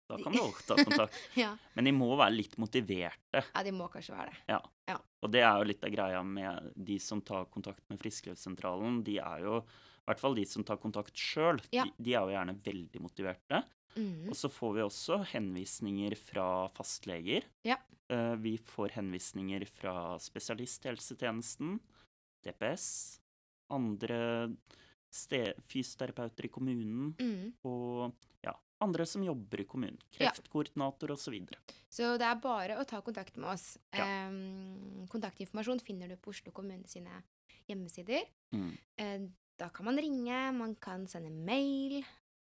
da 0.10 0.18
kan 0.24 0.32
du 0.34 0.40
også 0.40 0.72
ta 0.72 0.78
kontakt. 0.88 1.18
Ja. 1.44 1.52
Men 1.76 1.86
de 1.90 1.92
må 1.94 2.08
være 2.18 2.34
litt 2.38 2.56
motiverte. 2.62 3.44
ja, 3.44 3.64
de 3.66 3.74
må 3.76 3.90
kanskje 3.92 4.16
være 4.16 4.38
det. 4.48 4.96
Og 5.22 5.32
det 5.34 5.42
er 5.44 5.58
jo 5.60 5.68
litt 5.68 5.84
av 5.84 5.92
greia 5.94 6.22
med 6.24 6.72
de 6.78 6.96
som 7.04 7.20
tar 7.26 7.46
kontakt 7.54 7.84
med 7.92 8.00
Frisklivssentralen. 8.02 9.02
De 9.06 9.18
er 9.20 9.44
jo, 9.44 9.60
i 9.60 10.06
hvert 10.08 10.22
fall 10.22 10.38
de 10.38 10.46
som 10.48 10.64
tar 10.64 10.78
kontakt 10.82 11.18
sjøl, 11.20 11.60
Ja. 11.76 11.84
de, 11.90 11.92
de 12.08 12.14
er 12.16 12.22
jo 12.24 12.34
gjerne 12.38 12.56
veldig 12.64 13.02
motiverte. 13.04 13.64
Mm. 13.98 14.28
Og 14.30 14.36
så 14.38 14.50
får 14.54 14.74
vi 14.78 14.84
også 14.86 15.20
henvisninger 15.34 16.14
fra 16.22 16.48
fastleger. 16.78 17.46
Ja. 17.66 17.78
Eh, 18.14 18.36
Vi 18.40 18.56
får 18.64 18.94
henvisninger 18.96 19.66
fra 19.74 20.16
spesialisthelsetjenesten, 20.22 21.80
DPS, 22.48 22.88
andre 23.74 24.20
fysioterapeuter 25.68 26.48
i 26.48 26.52
kommunen, 26.52 27.14
mm. 27.18 27.54
og 27.68 28.12
ja, 28.44 28.54
andre 28.84 29.06
som 29.10 29.24
jobber 29.26 29.64
i 29.64 29.68
kommunen. 29.70 29.98
Ja. 30.18 30.32
Kreftkoordinator 30.32 31.16
osv. 31.16 31.40
Så 31.40 31.88
så 31.98 32.14
det 32.20 32.28
er 32.28 32.44
bare 32.44 32.78
å 32.78 32.86
ta 32.88 33.02
kontakt 33.06 33.40
med 33.40 33.50
oss. 33.54 33.76
Ja. 33.96 34.06
Eh, 34.06 35.08
kontaktinformasjon 35.12 35.84
finner 35.84 36.12
du 36.12 36.18
på 36.20 36.34
Oslo 36.36 36.54
kommune 36.56 36.88
sine 36.92 37.24
hjemmesider. 37.68 38.28
Mm. 38.56 38.72
Eh, 39.02 39.20
da 39.58 39.72
kan 39.74 39.88
man 39.88 39.98
ringe, 39.98 40.40
man 40.54 40.76
kan 40.76 41.08
sende 41.10 41.32
mail. 41.32 42.04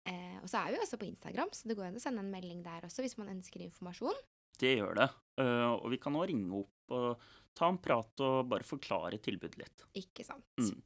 Eh, 0.10 0.38
og 0.42 0.50
så 0.50 0.64
er 0.64 0.74
vi 0.74 0.82
også 0.82 1.00
på 1.00 1.08
Instagram, 1.10 1.52
så 1.54 1.70
det 1.70 1.78
går 1.78 1.90
an 1.90 1.98
å 2.00 2.04
sende 2.04 2.24
en 2.24 2.32
melding 2.34 2.62
der 2.66 2.86
også 2.88 3.04
hvis 3.06 3.18
man 3.20 3.32
ønsker 3.34 3.64
informasjon. 3.66 4.16
Det 4.60 4.76
gjør 4.78 4.98
det. 5.00 5.10
Eh, 5.40 5.68
og 5.72 5.88
vi 5.94 6.00
kan 6.02 6.18
òg 6.20 6.28
ringe 6.32 6.60
opp 6.64 6.96
og 6.96 7.22
ta 7.56 7.68
en 7.70 7.80
prat 7.82 8.22
og 8.26 8.48
bare 8.52 8.66
forklare 8.68 9.20
tilbudet 9.24 9.58
litt. 9.60 9.86
Ikke 10.00 10.24
sant? 10.26 10.46
Mm. 10.60 10.82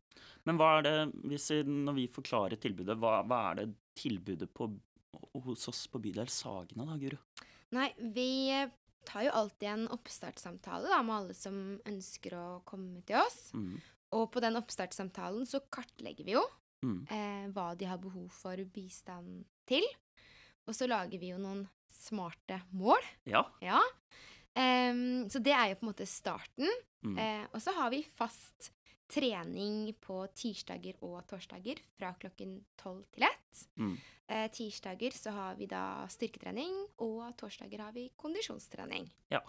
Men 0.47 0.59
hva 0.59 0.69
er 0.77 0.85
det, 0.87 0.95
hvis 1.31 1.49
vi, 1.53 1.59
når 1.63 1.97
vi 1.97 2.05
forklarer 2.11 2.59
tilbudet, 2.61 2.97
hva, 2.99 3.19
hva 3.27 3.41
er 3.51 3.61
det 3.61 3.67
tilbudet 3.99 4.49
på, 4.53 4.67
hos 5.45 5.67
oss 5.69 5.85
på 5.91 6.01
bydel 6.03 6.31
Sagene 6.33 6.87
da, 6.89 6.97
Guro? 7.01 7.19
Nei, 7.73 7.89
vi 8.15 8.27
tar 9.07 9.25
jo 9.27 9.33
alltid 9.35 9.69
en 9.69 9.85
oppstartssamtale 9.93 10.89
da, 10.91 11.01
med 11.05 11.15
alle 11.15 11.37
som 11.37 11.57
ønsker 11.89 12.35
å 12.39 12.45
komme 12.67 13.01
til 13.07 13.19
oss. 13.21 13.51
Mm. 13.57 13.77
Og 14.13 14.27
på 14.33 14.41
den 14.43 14.57
oppstartssamtalen 14.59 15.47
så 15.49 15.63
kartlegger 15.73 16.27
vi 16.29 16.37
jo 16.37 16.43
Mm. 16.83 17.05
eh, 17.15 17.45
hva 17.55 17.77
de 17.79 17.85
har 17.87 17.97
behov 17.97 18.25
for 18.35 18.59
bistand 18.75 19.45
til. 19.65 19.85
Og 20.67 20.75
så 20.75 20.83
lager 20.83 21.15
vi 21.17 21.29
jo 21.29 21.37
noen 21.39 21.61
smarte 22.03 22.61
mål. 22.75 23.03
Ja. 23.29 23.45
Ja. 23.63 23.81
Um, 24.53 25.25
så 25.33 25.41
det 25.41 25.53
er 25.55 25.71
jo 25.71 25.79
på 25.79 25.87
en 25.87 25.91
måte 25.93 26.07
starten. 26.09 26.69
Mm. 27.03 27.17
Uh, 27.17 27.45
og 27.51 27.61
så 27.63 27.73
har 27.77 27.91
vi 27.93 28.03
fast 28.15 28.71
trening 29.13 29.91
på 30.01 30.23
tirsdager 30.33 30.97
og 31.05 31.21
torsdager 31.29 31.81
fra 31.97 32.13
klokken 32.19 32.57
12 32.79 33.01
til 33.15 33.25
1. 33.27 33.65
Mm. 33.81 33.95
Uh, 34.29 34.45
tirsdager 34.53 35.17
så 35.17 35.33
har 35.35 35.57
vi 35.59 35.67
da 35.69 36.03
styrketrening, 36.11 36.77
og 37.05 37.33
torsdager 37.39 37.87
har 37.87 37.95
vi 37.95 38.07
kondisjonstrening. 38.17 39.09
Ja. 39.33 39.43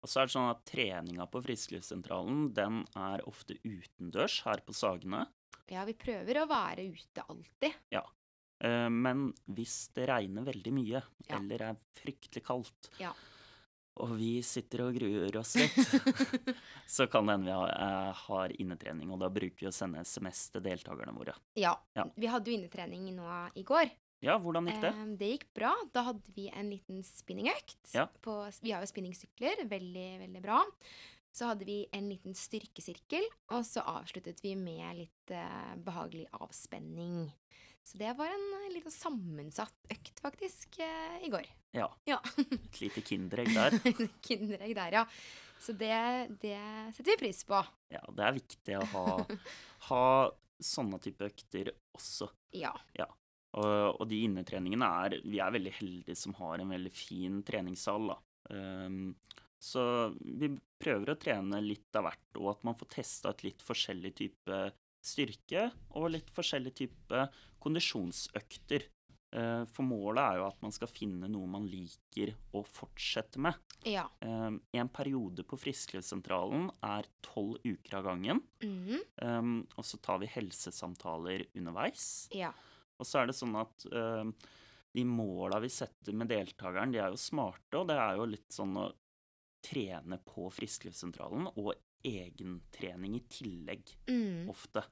Og 0.00 0.08
så 0.08 0.22
er 0.22 0.28
det 0.28 0.32
sånn 0.32 0.48
at 0.48 0.64
treninga 0.68 1.26
på 1.28 1.42
Frisklivssentralen, 1.44 2.48
den 2.56 2.80
er 2.96 3.20
ofte 3.28 3.58
utendørs 3.66 4.38
her 4.46 4.62
på 4.64 4.72
Sagene. 4.76 5.26
Ja, 5.70 5.84
vi 5.86 5.94
prøver 5.94 6.40
å 6.40 6.48
være 6.50 6.88
ute 6.88 7.24
alltid. 7.28 7.76
Eh, 7.92 8.08
Men 8.62 9.32
hvis 9.48 9.88
det 9.96 10.08
regner 10.10 10.44
veldig 10.44 10.72
mye, 10.76 11.02
Ja. 11.28 11.38
eller 11.38 11.62
er 11.62 11.76
fryktelig 11.96 12.42
kaldt, 12.44 12.90
Ja. 13.00 13.12
og 13.96 14.16
vi 14.18 14.42
sitter 14.42 14.82
og 14.88 14.94
gruer 14.94 15.36
oss 15.40 15.54
litt, 15.56 15.74
så 16.86 17.06
kan 17.10 17.26
det 17.26 17.32
hende 17.38 17.46
vi 17.46 17.52
har, 17.56 17.70
eh, 17.70 18.12
har 18.26 18.48
innetrening, 18.60 19.10
og 19.12 19.20
da 19.20 19.28
bruker 19.32 19.60
vi 19.64 19.66
å 19.70 19.72
sende 19.72 20.00
SMS 20.04 20.50
til 20.52 20.60
deltakerne 20.62 21.14
våre. 21.16 21.34
Ja. 21.56 21.74
Ja. 21.96 22.04
Vi 22.16 22.26
hadde 22.26 22.50
jo 22.50 22.58
innetrening 22.58 23.10
nå 23.16 23.50
i 23.56 23.62
går. 23.64 23.90
Ja, 24.22 24.38
hvordan 24.38 24.66
gikk 24.68 24.80
det? 24.82 24.92
Eh, 24.92 25.16
det 25.16 25.28
gikk 25.38 25.46
bra. 25.56 25.74
Da 25.94 26.02
hadde 26.10 26.28
vi 26.36 26.50
en 26.52 26.68
liten 26.68 27.02
spinningøkt. 27.02 27.94
På- 28.20 28.50
Vi 28.60 28.70
har 28.72 28.82
jo 28.84 28.86
spinningsykler. 28.92 29.64
Veldig, 29.66 30.08
veldig 30.20 30.42
bra. 30.42 30.62
Så 31.32 31.46
hadde 31.46 31.64
vi 31.64 31.86
en 31.94 32.08
liten 32.10 32.34
styrkesirkel, 32.34 33.22
og 33.50 33.62
så 33.64 33.80
avsluttet 33.86 34.42
vi 34.42 34.56
med 34.56 34.96
litt 34.98 35.30
eh, 35.30 35.76
behagelig 35.76 36.26
avspenning. 36.32 37.32
Så 37.86 37.98
det 37.98 38.12
var 38.18 38.30
en 38.30 38.48
liten 38.70 38.90
litt 38.90 38.94
sammensatt 38.94 39.86
økt, 39.90 40.20
faktisk, 40.22 40.78
eh, 40.84 41.24
i 41.26 41.30
går. 41.32 41.46
Ja. 41.76 41.88
Ja. 42.04 42.18
Et 42.38 42.80
lite 42.80 43.02
kinderegg 43.06 43.54
der. 43.54 43.78
Kinderegg 44.26 44.74
der, 44.76 44.98
ja. 45.00 45.06
Så 45.60 45.74
det, 45.76 45.96
det 46.40 46.58
setter 46.94 47.12
vi 47.12 47.18
pris 47.20 47.42
på. 47.44 47.58
Ja, 47.92 48.02
det 48.16 48.26
er 48.26 48.36
viktig 48.36 48.78
å 48.78 48.84
ha, 48.94 49.16
ha 49.90 50.04
sånne 50.60 51.00
type 51.02 51.28
økter 51.28 51.72
også. 51.96 52.30
Ja. 52.56 52.72
Og, 52.96 54.00
og 54.00 54.06
de 54.10 54.20
innetreningene 54.28 54.86
er 55.04 55.16
Vi 55.26 55.40
er 55.42 55.50
veldig 55.50 55.72
heldige 55.80 56.18
som 56.18 56.36
har 56.38 56.62
en 56.62 56.70
veldig 56.70 56.92
fin 56.94 57.40
treningssal, 57.46 58.12
da. 58.12 58.18
Um, 58.50 59.14
så 59.60 59.82
vi 60.16 60.48
prøver 60.80 61.12
å 61.12 61.18
trene 61.20 61.60
litt 61.60 61.98
av 61.98 62.06
hvert, 62.08 62.28
og 62.40 62.54
at 62.54 62.62
man 62.64 62.78
får 62.80 62.94
testa 62.94 63.34
et 63.34 63.44
litt 63.50 63.64
forskjellig 63.66 64.14
type 64.16 64.60
styrke 65.04 65.68
og 65.96 66.10
litt 66.14 66.30
forskjellig 66.34 66.72
type 66.76 67.26
kondisjonsøkter. 67.62 68.86
Eh, 69.30 69.64
For 69.70 69.86
målet 69.86 70.22
er 70.24 70.38
jo 70.40 70.46
at 70.48 70.62
man 70.64 70.74
skal 70.74 70.90
finne 70.90 71.28
noe 71.30 71.48
man 71.50 71.68
liker 71.70 72.32
å 72.56 72.64
fortsette 72.66 73.40
med. 73.42 73.58
Ja. 73.88 74.04
Um, 74.20 74.58
en 74.76 74.90
periode 74.92 75.44
på 75.48 75.56
Frisklivssentralen 75.60 76.68
er 76.84 77.08
tolv 77.24 77.60
uker 77.64 78.00
av 78.00 78.08
gangen. 78.10 78.42
Mm. 78.64 78.98
Um, 79.22 79.52
og 79.76 79.86
så 79.86 80.00
tar 80.02 80.20
vi 80.20 80.30
helsesamtaler 80.34 81.46
underveis. 81.54 82.26
Ja. 82.36 82.52
Og 83.00 83.08
så 83.08 83.22
er 83.22 83.30
det 83.30 83.38
sånn 83.38 83.54
at 83.56 83.86
um, 83.94 84.34
de 84.92 85.04
måla 85.06 85.60
vi 85.62 85.70
setter 85.72 86.16
med 86.16 86.28
deltakeren, 86.32 86.92
de 86.92 87.00
er 87.00 87.14
jo 87.14 87.20
smarte, 87.20 87.78
og 87.78 87.86
det 87.88 87.96
er 88.02 88.18
jo 88.18 88.26
litt 88.28 88.50
sånn 88.52 88.74
å 88.82 88.90
trene 89.64 90.18
på 90.24 90.48
Frisklivssentralen 90.56 91.48
og 91.52 91.74
egentrening 92.04 93.16
i 93.16 93.20
tillegg, 93.28 93.82
Mm. 94.08 94.48
ofte. 94.50 94.84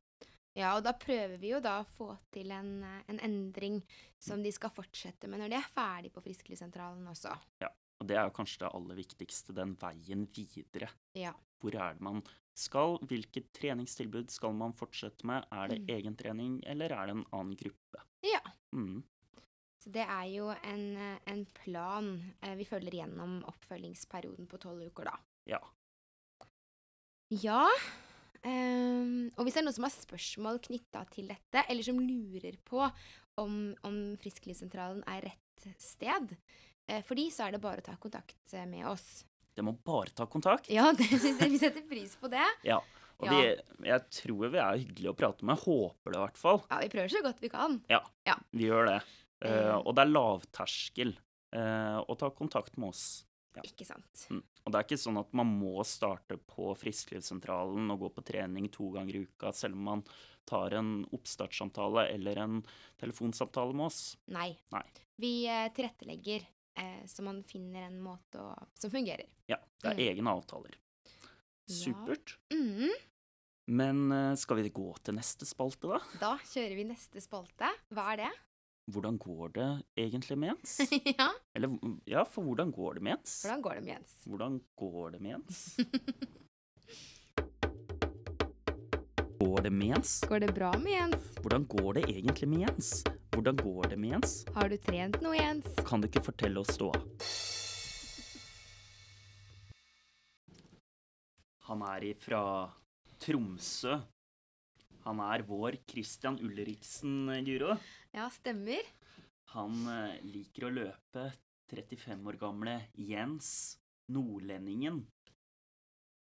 Ja, 0.56 0.76
og 0.76 0.82
da 0.82 0.92
prøver 0.92 1.38
vi 1.38 1.50
jo 1.52 1.60
da 1.60 1.80
å 1.82 1.86
få 1.86 2.16
til 2.32 2.50
en, 2.50 2.82
eh, 2.82 3.02
en 3.08 3.18
endring 3.20 3.82
som 4.18 4.42
de 4.42 4.50
skal 4.50 4.70
fortsette 4.70 5.28
med 5.28 5.38
når 5.40 5.50
de 5.50 5.56
er 5.56 5.68
ferdig 5.74 6.12
på 6.12 6.22
Frisklivssentralen 6.22 7.06
også. 7.06 7.38
Ja, 7.60 7.68
Og 8.00 8.06
det 8.06 8.16
er 8.16 8.24
jo 8.28 8.30
kanskje 8.30 8.58
det 8.60 8.72
aller 8.74 8.94
viktigste, 8.94 9.52
den 9.52 9.74
veien 9.74 10.26
videre. 10.32 10.88
Ja. 11.16 11.32
Hvor 11.60 11.74
er 11.74 11.94
det 11.94 12.00
man 12.00 12.22
skal? 12.54 12.96
Hvilket 12.98 13.50
treningstilbud 13.52 14.30
skal 14.30 14.52
man 14.52 14.72
fortsette 14.72 15.24
med? 15.24 15.44
Er 15.50 15.66
det 15.68 15.80
Mm. 15.80 15.86
egentrening, 15.88 16.62
eller 16.64 16.92
er 16.92 17.06
det 17.06 17.16
en 17.16 17.24
annen 17.32 17.56
gruppe? 17.56 18.02
Ja. 18.22 18.38
Mm. 18.72 19.02
Så 19.82 19.90
det 19.90 20.06
er 20.08 20.24
jo 20.30 20.48
en, 20.50 20.96
eh, 20.96 21.18
en 21.26 21.44
plan 21.46 22.34
eh, 22.40 22.54
vi 22.54 22.64
følger 22.64 22.90
gjennom 22.92 23.42
oppfølgingsperioden 23.44 24.46
på 24.46 24.58
tolv 24.60 24.82
uker, 24.92 25.04
da. 25.04 25.16
Ja. 25.46 25.58
Ja. 27.34 27.64
Um, 28.44 29.28
og 29.36 29.44
hvis 29.44 29.56
det 29.56 29.62
er 29.62 29.66
noen 29.66 29.76
som 29.76 29.86
har 29.88 29.92
spørsmål 29.94 30.60
knytta 30.64 31.02
til 31.12 31.26
dette, 31.30 31.64
eller 31.68 31.84
som 31.84 31.98
lurer 32.00 32.54
på 32.68 32.84
om, 33.42 33.56
om 33.86 33.96
Frisklivssentralen 34.22 35.02
er 35.10 35.26
rett 35.28 35.66
sted, 35.82 36.36
uh, 36.88 37.00
for 37.06 37.18
de 37.18 37.26
så 37.34 37.48
er 37.48 37.56
det 37.56 37.62
bare 37.64 37.82
å 37.82 37.88
ta 37.90 37.96
kontakt 38.00 38.54
eh, 38.54 38.66
med 38.70 38.86
oss. 38.88 39.24
Det 39.58 39.64
må 39.66 39.74
bare 39.84 40.14
ta 40.14 40.28
kontakt. 40.30 40.70
Ja, 40.70 40.92
det 40.98 41.08
synes 41.10 41.42
jeg 41.42 41.50
vi 41.52 41.60
setter 41.60 41.84
pris 41.90 42.14
på 42.20 42.30
det. 42.32 42.46
Ja. 42.66 42.80
Og 43.18 43.26
Ja. 43.26 43.34
Vi, 43.34 43.86
jeg 43.90 44.02
tror 44.14 44.52
vi 44.54 44.60
er 44.62 44.76
hyggelige 44.78 45.10
å 45.10 45.16
prate 45.18 45.46
med. 45.46 45.58
Håper 45.58 46.12
det, 46.14 46.18
i 46.20 46.22
hvert 46.22 46.38
fall. 46.38 46.60
Ja, 46.70 46.76
vi 46.84 46.90
prøver 46.92 47.10
så 47.10 47.22
godt 47.24 47.40
vi 47.42 47.50
kan. 47.50 47.80
Ja, 47.90 48.04
Vi 48.54 48.68
gjør 48.70 48.86
det. 48.92 49.00
Eh, 49.42 49.50
Eh. 49.50 49.74
og 49.82 49.94
det 49.94 50.02
er 50.04 50.10
lavterskel 50.10 51.12
uh, 51.54 51.98
å 52.02 52.14
ta 52.18 52.30
kontakt 52.34 52.78
med 52.78 52.90
oss. 52.90 53.24
Ja. 53.58 53.64
Ikke 53.66 53.84
sant. 53.88 54.24
Mm. 54.30 54.42
Og 54.64 54.72
det 54.72 54.78
er 54.80 54.86
ikke 54.86 55.00
sånn 55.02 55.18
at 55.20 55.32
man 55.36 55.48
må 55.58 55.82
starte 55.88 56.36
på 56.38 56.70
Frisklivssentralen 56.78 57.90
og 57.94 58.04
gå 58.04 58.10
på 58.18 58.24
trening 58.30 58.68
to 58.74 58.90
ganger 58.94 59.18
i 59.18 59.22
uka, 59.26 59.50
selv 59.56 59.74
om 59.78 59.82
man 59.90 60.04
tar 60.48 60.76
en 60.78 60.92
oppstartssamtale 61.12 62.06
eller 62.14 62.38
en 62.44 62.60
telefonsamtale 63.00 63.74
med 63.76 63.86
oss. 63.90 64.16
Nei. 64.32 64.52
Nei. 64.72 64.84
Vi 65.20 65.32
eh, 65.50 65.66
tilrettelegger 65.74 66.46
eh, 66.78 67.02
så 67.10 67.24
man 67.26 67.42
finner 67.44 67.88
en 67.88 67.98
måte 68.00 68.40
å, 68.40 68.52
som 68.78 68.92
fungerer. 68.94 69.26
Ja, 69.50 69.58
det 69.82 69.90
er 69.92 69.98
Mm. 69.98 70.04
egne 70.08 70.36
avtaler. 70.38 70.78
Ja. 71.68 71.74
Supert. 71.82 72.38
Mhm. 72.54 72.94
Men 73.68 73.98
eh, 74.12 74.34
skal 74.40 74.56
vi 74.62 74.70
gå 74.72 74.86
til 75.04 75.18
neste 75.18 75.44
spalte, 75.44 75.90
da? 75.90 75.98
Da 76.22 76.30
kjører 76.40 76.76
vi 76.78 76.84
neste 76.88 77.20
spalte. 77.20 77.68
Hva 77.92 78.06
er 78.14 78.22
det? 78.22 78.30
Hvordan 78.88 79.18
går 79.20 79.48
det 79.52 79.68
egentlig 80.00 80.38
med 80.38 80.48
Jens? 80.54 80.78
ja, 81.18 81.28
Eller 81.54 81.74
ja, 82.08 82.22
for 82.24 82.42
hvordan 82.46 82.70
går 82.72 82.94
det 82.94 83.02
med 83.04 83.12
Jens? 83.16 83.34
hvordan 83.44 83.62
går 83.62 83.74
det 83.74 83.82
med 83.84 83.92
Jens? 83.92 84.14
Hvordan 84.26 84.60
går 84.76 85.10
det 85.10 85.20
med 85.20 85.30
Jens? 85.30 85.62
Går 89.38 89.62
det 89.62 89.70
med 89.70 89.86
Jens? 89.88 90.20
Går 90.28 90.40
det 90.42 90.54
bra 90.54 90.72
med 90.78 90.92
Jens? 90.92 91.26
Hvordan 91.40 91.64
går 91.70 91.92
det 91.94 92.02
egentlig 92.10 92.48
med 92.48 92.60
Jens? 92.64 92.88
Hvordan 93.30 93.56
går 93.56 93.88
det 93.92 93.98
med 93.98 94.10
Jens? 94.10 94.32
Har 94.54 94.68
du 94.68 94.76
trent 94.82 95.20
noe, 95.22 95.36
Jens? 95.38 95.68
Kan 95.86 96.02
du 96.02 96.08
ikke 96.08 96.24
fortelle 96.26 96.58
oss 96.60 96.72
ståa? 96.74 96.98
Han 101.70 101.82
er 101.86 102.06
ifra 102.10 102.42
Tromsø. 103.22 103.98
Han 105.04 105.20
er 105.24 105.44
vår 105.46 105.78
Christian 105.88 106.38
Ulriksen, 106.42 107.28
Guro. 107.46 107.76
Ja, 108.14 108.26
stemmer. 108.32 108.82
Han 109.54 109.84
eh, 109.88 110.18
liker 110.28 110.68
å 110.68 110.74
løpe 110.74 111.28
35 111.72 112.26
år 112.28 112.38
gamle 112.40 112.74
Jens, 112.98 113.78
nordlendingen. 114.12 115.04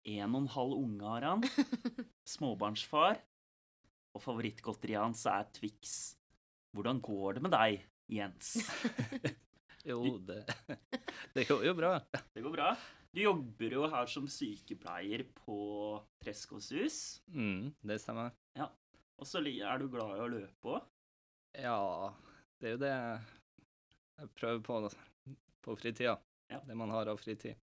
En 0.04 0.34
og 0.34 0.42
en 0.42 0.50
halv 0.52 0.76
unge 0.82 1.14
har 1.14 1.28
han. 1.30 1.46
Småbarnsfar. 2.34 3.22
Og 4.14 4.22
favorittgodteriet 4.22 5.00
hans 5.02 5.24
er 5.30 5.48
Twix. 5.56 5.94
Hvordan 6.74 7.00
går 7.02 7.38
det 7.38 7.46
med 7.46 7.54
deg, 7.54 7.80
Jens? 8.12 8.56
Jo, 9.84 10.16
det, 10.24 10.38
det 11.36 11.42
går 11.44 11.66
jo 11.66 11.74
bra. 11.76 11.98
Det 12.32 12.40
går 12.40 12.54
bra. 12.54 12.70
Du 13.12 13.18
jobber 13.20 13.74
jo 13.76 13.82
her 13.92 14.08
som 14.08 14.24
sykepleier 14.32 15.26
på 15.42 15.58
Treskhåshus. 16.24 17.20
Mm, 17.28 17.68
det 17.84 17.98
stemmer. 18.00 18.32
Og 19.20 19.28
så 19.28 19.40
er 19.40 19.78
du 19.78 19.88
glad 19.88 20.16
i 20.16 20.22
å 20.24 20.30
løpe 20.30 20.76
òg. 20.76 20.86
Ja, 21.54 22.10
det 22.58 22.68
er 22.68 22.72
jo 22.74 22.80
det 22.82 22.92
jeg 22.94 24.30
prøver 24.38 24.62
på 24.66 24.78
på 25.64 25.76
fritida. 25.80 26.18
Ja. 26.52 26.60
Det 26.66 26.74
man 26.76 26.90
har 26.92 27.08
av 27.08 27.20
fritid. 27.22 27.56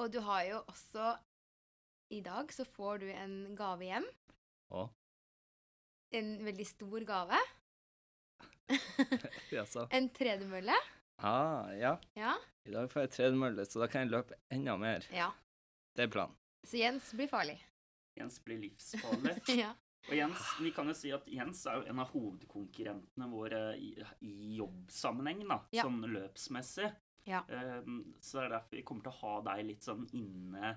Og 0.00 0.10
du 0.12 0.20
har 0.24 0.44
jo 0.48 0.58
også 0.70 1.16
I 2.14 2.20
dag 2.24 2.52
så 2.52 2.64
får 2.64 3.02
du 3.02 3.08
en 3.12 3.34
gave 3.58 3.84
hjem. 3.86 4.06
Å, 4.70 4.86
En 6.16 6.30
veldig 6.44 6.66
stor 6.66 7.04
gave. 7.06 7.38
jaså. 9.56 9.86
en 9.90 10.08
tredemølle. 10.14 10.74
Ah, 11.22 11.70
ja. 11.78 11.92
Ja. 12.18 12.34
I 12.66 12.72
dag 12.74 12.90
får 12.90 13.04
jeg 13.04 13.12
tredemølle, 13.16 13.66
så 13.66 13.82
da 13.82 13.88
kan 13.90 14.04
jeg 14.06 14.12
løpe 14.14 14.38
enda 14.50 14.76
mer. 14.80 15.06
ja. 15.14 15.30
Det 15.94 16.04
er 16.06 16.10
planen. 16.14 16.36
Så 16.66 16.78
Jens 16.78 17.08
blir 17.18 17.26
farlig. 17.28 17.56
Jens 18.18 18.38
blir 18.44 18.60
livsfarlig. 18.62 19.32
ja. 19.62 19.72
Og 20.08 20.16
Jens, 20.16 20.40
vi 20.62 20.70
kan 20.74 20.88
jo 20.88 20.94
si 20.96 21.10
at 21.12 21.26
Jens 21.30 21.60
er 21.68 21.76
jo 21.80 21.90
en 21.92 22.00
av 22.02 22.08
hovedkonkurrentene 22.14 23.26
våre 23.30 23.60
i, 23.78 23.90
i 24.26 24.54
jobbsammenheng, 24.56 25.44
da, 25.48 25.60
Ja. 25.76 25.84
sånn 25.84 26.00
løpsmessig. 26.08 26.88
Ja. 27.28 27.42
Um, 27.48 28.14
så 28.20 28.40
det 28.40 28.46
er 28.46 28.54
derfor 28.56 28.78
vi 28.78 28.82
kommer 28.88 29.04
til 29.04 29.12
å 29.12 29.20
ha 29.20 29.34
deg 29.50 29.66
litt 29.68 29.84
sånn 29.84 30.06
inne, 30.16 30.70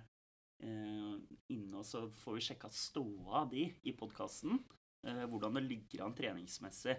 uh, 0.62 1.16
inne 1.56 1.80
og 1.80 1.88
så 1.88 2.04
får 2.20 2.36
vi 2.38 2.46
sjekka 2.50 2.70
ståa 2.70 3.46
di 3.50 3.70
i 3.84 3.96
podkasten. 3.98 4.64
hvordan 5.04 5.58
det 5.58 5.64
ligger 5.68 6.06
an 6.06 6.14
treningsmessig. 6.16 6.94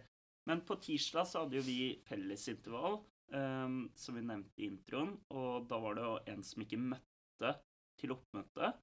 Men 0.45 0.61
på 0.69 0.77
tirsdag 0.77 1.25
så 1.25 1.41
hadde 1.41 1.57
jo 1.57 1.63
vi 1.65 2.03
fellesintervall, 2.05 2.99
um, 3.33 3.79
som 3.97 4.15
vi 4.19 4.21
nevnte 4.21 4.61
i 4.61 4.67
introen. 4.69 5.15
Og 5.33 5.65
da 5.71 5.79
var 5.81 5.95
det 5.97 6.03
jo 6.05 6.19
en 6.35 6.43
som 6.45 6.61
ikke 6.67 6.83
møtte 6.83 7.55
til 7.97 8.13
oppmøte. 8.13 8.75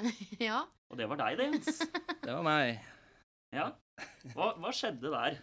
ja. 0.48 0.62
Og 0.90 0.98
det 0.98 1.06
var 1.10 1.20
deg, 1.20 1.38
det, 1.38 1.46
Jens. 1.50 1.80
Det 2.24 2.32
var 2.34 2.42
meg. 2.46 2.80
Ja. 3.54 3.68
Hva, 4.34 4.52
hva 4.60 4.72
skjedde 4.74 5.10
der? 5.12 5.38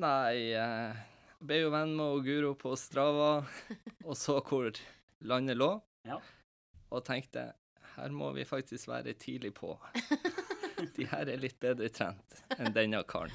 Nei, 0.00 0.34
jeg 0.52 1.40
ble 1.42 1.58
jo 1.64 1.70
venn 1.74 1.94
med 1.98 2.20
Guro 2.26 2.52
på 2.58 2.74
Strava, 2.78 3.30
og 4.08 4.16
så 4.18 4.38
hvor 4.46 4.70
landet 5.26 5.58
lå, 5.58 5.70
Ja. 6.08 6.18
og 6.90 7.02
tenkte 7.06 7.48
her 7.96 8.12
må 8.14 8.30
vi 8.36 8.44
faktisk 8.48 8.88
være 8.88 9.12
tidlig 9.18 9.50
på. 9.58 9.74
De 10.96 11.04
her 11.10 11.28
er 11.28 11.40
litt 11.42 11.58
bedre 11.60 11.90
trent 11.92 12.38
enn 12.56 12.72
denne 12.72 13.02
karen. 13.04 13.34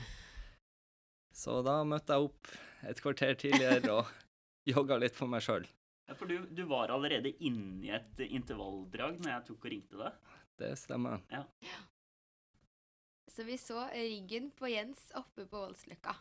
Så 1.36 1.60
da 1.65 1.82
møtte 1.86 2.15
jeg 2.15 2.29
opp 2.29 2.53
et 2.89 3.01
kvarter 3.03 3.36
tidligere 3.38 3.91
og 4.00 4.08
jogga 4.70 4.98
litt 5.03 5.13
for 5.17 5.29
meg 5.29 5.44
sjøl. 5.46 5.67
Ja, 6.08 6.14
For 6.16 6.30
du, 6.30 6.36
du 6.54 6.64
var 6.70 6.92
allerede 6.94 7.32
inne 7.44 7.86
i 7.88 7.90
et 7.96 8.20
intervalldrag 8.30 9.18
når 9.24 9.32
jeg 9.32 9.46
tok 9.48 9.66
og 9.66 9.72
ringte 9.74 9.98
deg. 9.98 10.20
Det 10.62 10.72
stemmer. 10.80 11.24
Så 13.32 13.44
vi 13.44 13.58
så 13.58 13.88
ryggen 13.92 14.52
på 14.56 14.70
Jens 14.72 15.10
oppe 15.18 15.46
på 15.50 15.58
Voldsløkka. 15.66 16.14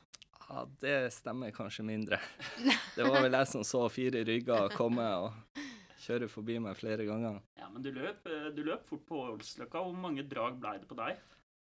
Ja, 0.48 0.64
det 0.80 0.96
stemmer 1.14 1.52
kanskje 1.56 1.84
mindre. 1.86 2.18
Det 2.96 3.04
var 3.06 3.20
vel 3.24 3.32
jeg 3.36 3.48
som 3.48 3.62
så 3.64 3.84
fire 3.92 4.24
rygger 4.26 4.72
komme 4.76 5.04
og 5.20 5.60
kjøre 6.04 6.26
forbi 6.28 6.58
meg 6.60 6.76
flere 6.76 7.06
ganger. 7.08 7.38
Ja, 7.60 7.68
men 7.72 7.84
du 7.84 7.92
løp, 7.94 8.26
eh, 8.28 8.48
du 8.56 8.60
løp 8.66 8.82
fort 8.90 9.06
på 9.08 9.20
Voldsløkka. 9.22 9.84
Hvor 9.86 9.96
mange 9.96 10.24
drag 10.28 10.58
ble 10.60 10.74
det 10.82 10.88
på 10.90 10.98
deg? 10.98 11.20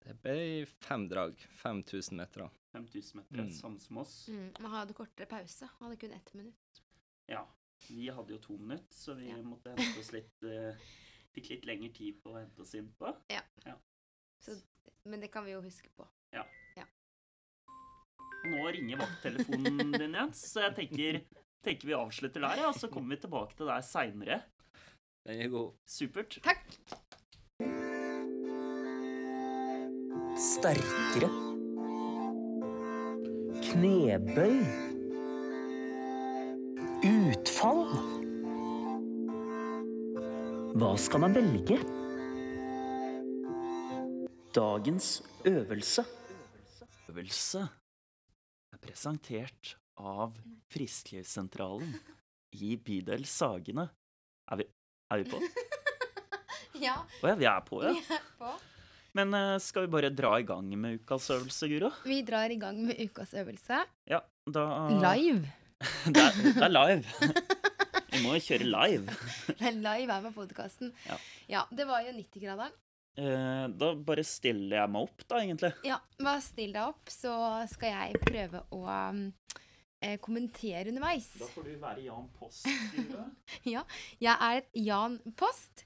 Det 0.05 0.15
ble 0.23 0.37
fem 0.85 1.07
drag. 1.11 1.41
5000 1.63 2.15
meter. 2.21 2.45
5000 2.75 3.17
meter, 3.19 3.41
Mm. 3.43 3.51
samme 3.51 3.79
som 3.81 3.97
oss. 3.97 4.13
Mm, 4.29 4.51
man 4.61 4.71
hadde 4.77 4.93
kortere 4.95 5.25
pause. 5.27 5.67
Man 5.79 5.89
hadde 5.89 5.99
kun 6.05 6.13
ett 6.15 6.33
minutt. 6.37 6.81
Ja. 7.27 7.43
Vi 7.87 8.09
hadde 8.11 8.35
jo 8.35 8.41
to 8.43 8.57
minutter, 8.57 8.93
så 8.93 9.15
vi 9.17 9.29
Ja. 9.29 9.37
måtte 9.43 9.73
hente 9.75 9.99
oss 9.99 10.11
litt 10.13 10.43
uh, 10.43 10.75
Fikk 11.33 11.49
litt 11.51 11.65
lengre 11.69 11.91
tid 11.93 12.17
på 12.23 12.33
å 12.33 12.39
hente 12.39 12.61
oss 12.61 12.73
inn 12.75 12.89
på. 12.97 13.11
Men 15.05 15.21
det 15.21 15.29
kan 15.31 15.45
vi 15.45 15.53
jo 15.53 15.61
huske 15.61 15.89
på. 15.95 16.07
Ja 16.33 16.43
nå 18.43 18.67
ringer 18.71 18.97
vakttelefonen 18.97 19.91
din, 19.91 20.13
Jens, 20.13 20.43
så 20.51 20.63
jeg 20.67 20.75
tenker, 20.75 21.19
tenker 21.65 21.89
vi 21.89 21.97
avslutter 21.97 22.43
der, 22.45 22.63
ja, 22.63 22.69
og 22.71 22.79
så 22.79 22.89
kommer 22.91 23.15
vi 23.15 23.21
tilbake 23.25 23.57
til 23.57 23.69
deg 23.69 23.85
seinere. 23.85 24.41
Den 25.27 25.43
er 25.43 25.51
god. 25.51 25.75
Supert. 25.89 26.39
Takk! 26.43 26.63
Sterkere. 30.39 31.29
Knebøy. 33.69 34.88
Utfall. 37.03 37.85
Hva 40.79 40.89
skal 40.99 41.21
man 41.23 41.35
velge? 41.35 41.77
Dagens 44.55 45.19
øvelse. 45.47 46.03
Øvelse 47.09 47.61
er 48.73 48.81
presentert 48.83 49.75
av 49.99 50.35
Frisklivssentralen 50.73 51.93
i 52.59 52.75
bydel 52.77 53.23
Sagene. 53.29 53.87
Er 54.51 54.59
vi, 54.61 54.67
er 55.11 55.23
vi 55.23 55.29
på? 55.31 55.41
Ja, 56.79 56.93
Å 57.19 57.27
ja, 57.27 57.33
vi 57.35 57.43
er 57.49 57.63
på, 57.67 57.81
ja. 57.83 57.89
vi 57.91 58.13
er 58.15 58.27
på. 58.39 58.51
Men 59.19 59.33
eh, 59.35 59.57
skal 59.59 59.83
vi 59.83 59.89
bare 59.91 60.07
dra 60.15 60.29
i 60.39 60.45
gang 60.47 60.69
med 60.79 61.01
ukas 61.01 61.25
øvelse, 61.35 61.67
Guro? 61.67 61.89
Vi 62.07 62.21
drar 62.23 62.53
i 62.53 62.55
gang 62.61 62.77
med 62.87 63.01
ukas 63.03 63.33
øvelse. 63.35 63.81
Ja, 64.07 64.21
da 64.47 64.63
Live. 64.93 65.49
Det 66.13 66.19
er, 66.21 66.35
det 66.43 66.63
er 66.65 66.71
live. 66.71 67.33
Vi 68.09 68.19
må 68.23 68.35
jo 68.35 68.43
kjøre 68.43 68.67
live. 68.67 69.17
Det 69.59 69.67
er 69.69 69.77
live 69.79 70.11
her 70.11 70.25
på 70.27 70.31
podkasten. 70.41 70.91
Ja. 71.07 71.17
ja, 71.47 71.61
det 71.71 71.85
var 71.87 72.03
jo 72.03 72.13
90-graderen. 72.17 72.75
Eh, 73.19 73.65
da 73.79 73.91
bare 74.07 74.23
stiller 74.27 74.81
jeg 74.81 74.91
meg 74.93 75.07
opp, 75.07 75.23
da, 75.25 75.39
egentlig. 75.43 75.71
Ja, 75.87 75.99
bare 76.19 76.41
still 76.43 76.75
deg 76.75 76.91
opp, 76.91 77.11
så 77.11 77.33
skal 77.71 77.95
jeg 77.95 78.21
prøve 78.25 78.63
å 78.75 78.81
um, 78.87 79.23
eh, 80.03 80.17
kommentere 80.23 80.91
underveis. 80.91 81.29
Da 81.39 81.49
får 81.53 81.69
du 81.69 81.71
være 81.81 82.05
Jan 82.07 82.27
Post. 82.39 82.67
ja, 83.75 83.85
Jeg 84.19 84.35
er 84.35 84.61
et 84.61 84.83
Jan 84.83 85.19
Post. 85.39 85.85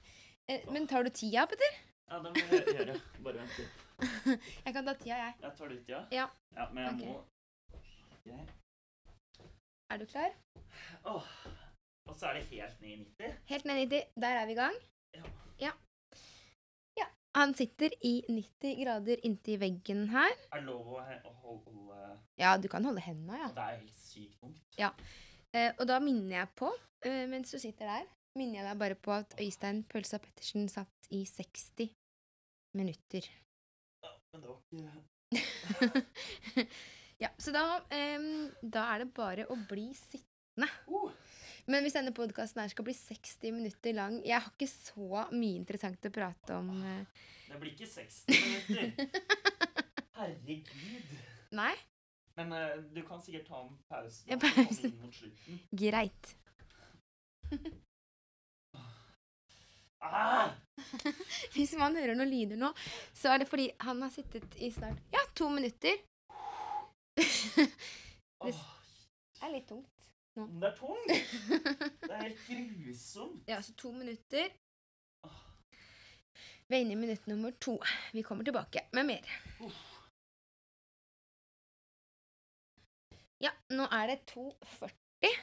Eh, 0.50 0.66
men 0.74 0.90
tar 0.90 1.06
du 1.06 1.14
tida, 1.14 1.46
Petter? 1.50 1.78
Ja, 2.10 2.18
det 2.18 2.34
må 2.34 2.44
jeg 2.50 2.76
gjøre. 2.80 2.98
Bare 3.24 3.40
vent 3.44 3.62
litt. 3.62 3.80
Jeg 4.66 4.74
kan 4.74 4.82
ta 4.82 4.98
tida, 4.98 5.22
jeg. 5.22 5.38
Jeg 5.46 5.56
tar 5.58 5.70
du 5.70 5.94
ja? 5.94 6.04
Ja. 6.12 6.28
ja 6.58 6.68
men 6.74 6.84
jeg 6.84 6.98
okay. 6.98 7.14
må 7.14 7.22
Ok. 8.18 8.60
Er 9.94 9.98
du 9.98 10.06
klar? 10.10 10.32
Åh. 11.06 11.26
Og 12.10 12.16
så 12.18 12.26
er 12.26 12.32
det 12.34 12.42
helt 12.50 12.80
ned 12.80 12.88
i 12.88 12.96
90. 12.96 13.34
Helt 13.46 13.64
ned 13.64 13.76
i 13.76 13.84
90. 13.84 14.00
Der 14.22 14.38
er 14.38 14.46
vi 14.46 14.52
i 14.52 14.54
gang. 14.54 14.78
Ja. 15.14 15.22
Ja. 15.60 15.70
ja. 16.98 17.04
Han 17.34 17.54
sitter 17.54 17.94
i 18.02 18.24
90 18.28 18.80
grader 18.80 19.22
inntil 19.22 19.60
veggen 19.60 20.08
her. 20.10 20.34
Er 20.50 20.64
det 20.64 20.66
lov 20.66 20.96
å 20.98 21.34
holde 21.44 22.08
Ja, 22.42 22.56
du 22.58 22.66
kan 22.72 22.84
holde 22.84 23.04
hendene, 23.06 23.38
ja. 23.38 23.52
Det 23.54 23.68
er 23.68 23.78
helt 23.84 24.00
sykt 24.00 24.34
tungt. 24.40 24.74
Eh, 25.54 25.70
og 25.78 25.86
da 25.86 26.00
minner 26.02 26.40
jeg 26.40 26.50
på, 26.58 26.72
eh, 27.06 27.22
mens 27.30 27.54
du 27.54 27.60
sitter 27.62 27.92
der, 27.92 28.10
minner 28.34 28.64
jeg 28.64 28.68
deg 28.72 28.82
bare 28.82 28.98
på 28.98 29.14
at 29.14 29.38
Øystein 29.46 29.84
Pølsa 29.86 30.18
Pettersen 30.18 30.66
satt 30.74 31.10
i 31.14 31.22
60 31.22 31.94
minutter. 32.74 33.30
Ja, 34.02 34.10
Men 34.32 34.42
det 34.42 34.50
var 34.50 34.58
ikke 34.58 34.82
ja, 37.24 37.30
så 37.40 37.54
da, 37.54 37.64
um, 37.80 38.28
da 38.60 38.88
er 38.94 39.04
det 39.04 39.10
bare 39.16 39.46
å 39.50 39.56
bli 39.68 39.88
sittende. 39.96 40.68
Uh. 40.88 41.10
Men 41.70 41.84
hvis 41.84 41.96
denne 41.96 42.12
podkasten 42.14 42.68
skal 42.68 42.84
bli 42.84 42.92
60 42.92 43.54
minutter 43.56 43.94
lang 43.96 44.18
Jeg 44.20 44.36
har 44.36 44.50
ikke 44.50 44.68
så 44.68 45.22
mye 45.32 45.56
interessant 45.56 46.04
å 46.04 46.12
prate 46.12 46.58
om. 46.58 46.68
Uh. 46.76 47.24
Det 47.48 47.60
blir 47.62 47.72
ikke 47.72 47.88
60 47.88 48.44
minutter. 48.44 48.92
Herregud. 50.18 50.70
Nei? 51.54 51.72
Men 52.34 52.52
uh, 52.52 52.76
du 52.92 53.00
kan 53.06 53.22
sikkert 53.22 53.48
ta 53.48 53.62
en 53.62 53.74
pause. 53.88 54.24
Ja, 54.28 54.38
pause. 54.42 54.90
mot 55.00 55.14
slutten. 55.14 55.64
Greit. 55.70 56.36
Ah! 60.04 60.52
Hvis 61.54 61.70
man 61.80 61.94
hører 61.96 62.12
noen 62.12 62.28
lyder 62.28 62.58
nå, 62.60 62.68
så 63.16 63.30
er 63.32 63.40
det 63.40 63.48
fordi 63.48 63.70
han 63.86 64.02
har 64.04 64.10
sittet 64.12 64.58
i 64.60 64.68
snart 64.74 65.00
ja, 65.14 65.22
to 65.32 65.48
minutter. 65.48 65.96
det 68.44 68.54
er 69.42 69.52
litt 69.52 69.68
tungt. 69.68 69.90
det 70.34 70.68
er 70.68 70.76
tungt. 70.78 71.10
Det 72.08 72.12
er 72.12 72.28
helt 72.48 72.76
grusomt. 72.84 73.48
Ja, 73.48 73.60
så 73.62 73.74
to 73.78 73.92
minutter. 73.92 74.52
Vi 76.68 76.76
er 76.76 76.80
inne 76.80 76.96
i 76.96 77.00
minutt 77.00 77.26
nummer 77.28 77.52
to. 77.60 77.78
Vi 78.12 78.22
kommer 78.22 78.44
tilbake 78.44 78.86
med 78.96 79.04
mer. 79.04 79.34
Ja, 83.44 83.50
nå 83.76 83.84
er 83.92 84.06
det 84.08 84.20
2.40. 84.32 85.34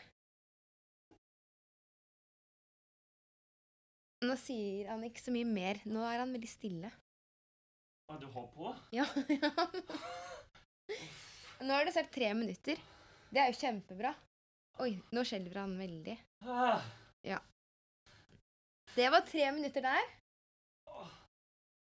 Nå 4.26 4.38
sier 4.38 4.90
han 4.90 5.06
ikke 5.06 5.22
så 5.22 5.34
mye 5.34 5.50
mer. 5.50 5.82
Nå 5.86 6.02
er 6.06 6.22
han 6.24 6.34
veldig 6.34 6.50
stille. 6.50 6.92
Ja, 8.10 8.18
du 8.22 8.28
har 8.34 8.48
på? 8.54 8.74
Ja, 8.94 9.06
ja. 9.30 9.52
Nå 11.62 11.74
har 11.74 11.86
det 11.86 11.94
snart 11.94 12.12
tre 12.14 12.34
minutter. 12.34 12.80
Det 13.32 13.40
er 13.42 13.52
jo 13.52 13.60
kjempebra. 13.60 14.12
Oi, 14.82 14.96
nå 15.14 15.24
skjelver 15.28 15.62
han 15.62 15.76
veldig. 15.80 16.16
Ja. 17.28 17.38
Det 18.96 19.08
var 19.14 19.22
tre 19.28 19.52
minutter 19.56 19.86
der. 19.86 20.10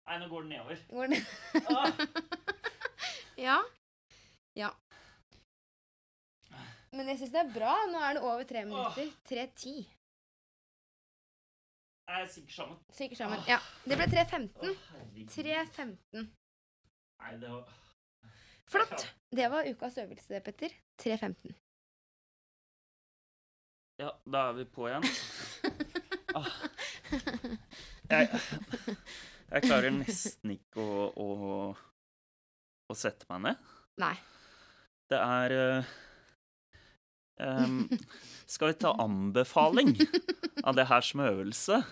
Nei, 0.06 0.18
nå 0.18 0.28
går 0.30 0.44
den 0.44 0.52
nedover. 0.52 0.82
Går 0.90 1.12
det? 1.14 1.22
Ah. 1.70 1.90
Ja. 3.42 3.56
Ja. 4.54 4.68
Men 6.92 7.08
jeg 7.08 7.18
syns 7.22 7.32
det 7.32 7.40
er 7.40 7.52
bra. 7.54 7.72
Nå 7.90 7.98
er 8.04 8.18
det 8.18 8.22
over 8.22 8.44
tre 8.46 8.62
minutter. 8.68 9.08
3.10. 9.30 9.87
Nei, 12.11 12.18
Jeg 12.20 12.28
synker 12.35 12.54
sammen. 12.58 12.78
Synker 12.92 13.18
sammen. 13.22 13.40
Ja. 13.48 13.56
Det 13.88 13.96
ble 13.98 14.06
3.15. 14.12 14.52
Å, 14.68 14.74
herregud. 14.92 15.32
3.15. 15.32 16.28
Nei, 17.22 17.32
det 17.40 17.50
var 17.54 17.64
Flott. 18.72 19.06
Det 19.30 19.48
var 19.52 19.68
ukas 19.68 19.98
øvelse, 20.00 20.40
Petter. 20.40 20.72
3.15. 21.02 21.52
Ja, 24.00 24.11
da 24.24 24.48
er 24.48 24.58
vi 24.61 24.68
på 24.68 24.88
igjen. 24.90 25.08
Ah. 26.32 26.46
Jeg, 28.08 28.38
jeg 29.50 29.64
klarer 29.66 29.92
nesten 29.92 30.54
ikke 30.54 30.80
å, 30.80 31.02
å, 31.12 31.26
å 32.88 32.96
sette 32.96 33.28
meg 33.28 33.42
ned. 33.44 33.66
Nei. 34.00 34.14
Det 35.12 35.18
er 35.20 35.54
uh, 35.58 35.90
um, 37.37 37.82
Skal 38.48 38.72
vi 38.72 38.78
ta 38.80 38.94
anbefaling 39.04 39.92
av 40.64 40.78
det 40.80 40.88
her 40.88 41.04
som 41.04 41.20
øvelse, 41.26 41.82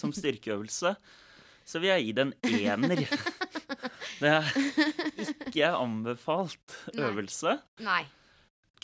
som 0.00 0.16
styrkeøvelse, 0.16 0.94
så 1.68 1.84
vil 1.84 1.92
jeg 1.92 2.06
gi 2.06 2.16
det 2.16 2.24
en 2.24 2.34
ener. 2.48 3.04
Det 4.24 4.32
er 4.32 4.50
ikke 5.50 5.70
anbefalt 5.76 6.74
øvelse, 6.96 7.58
Nei. 7.84 8.02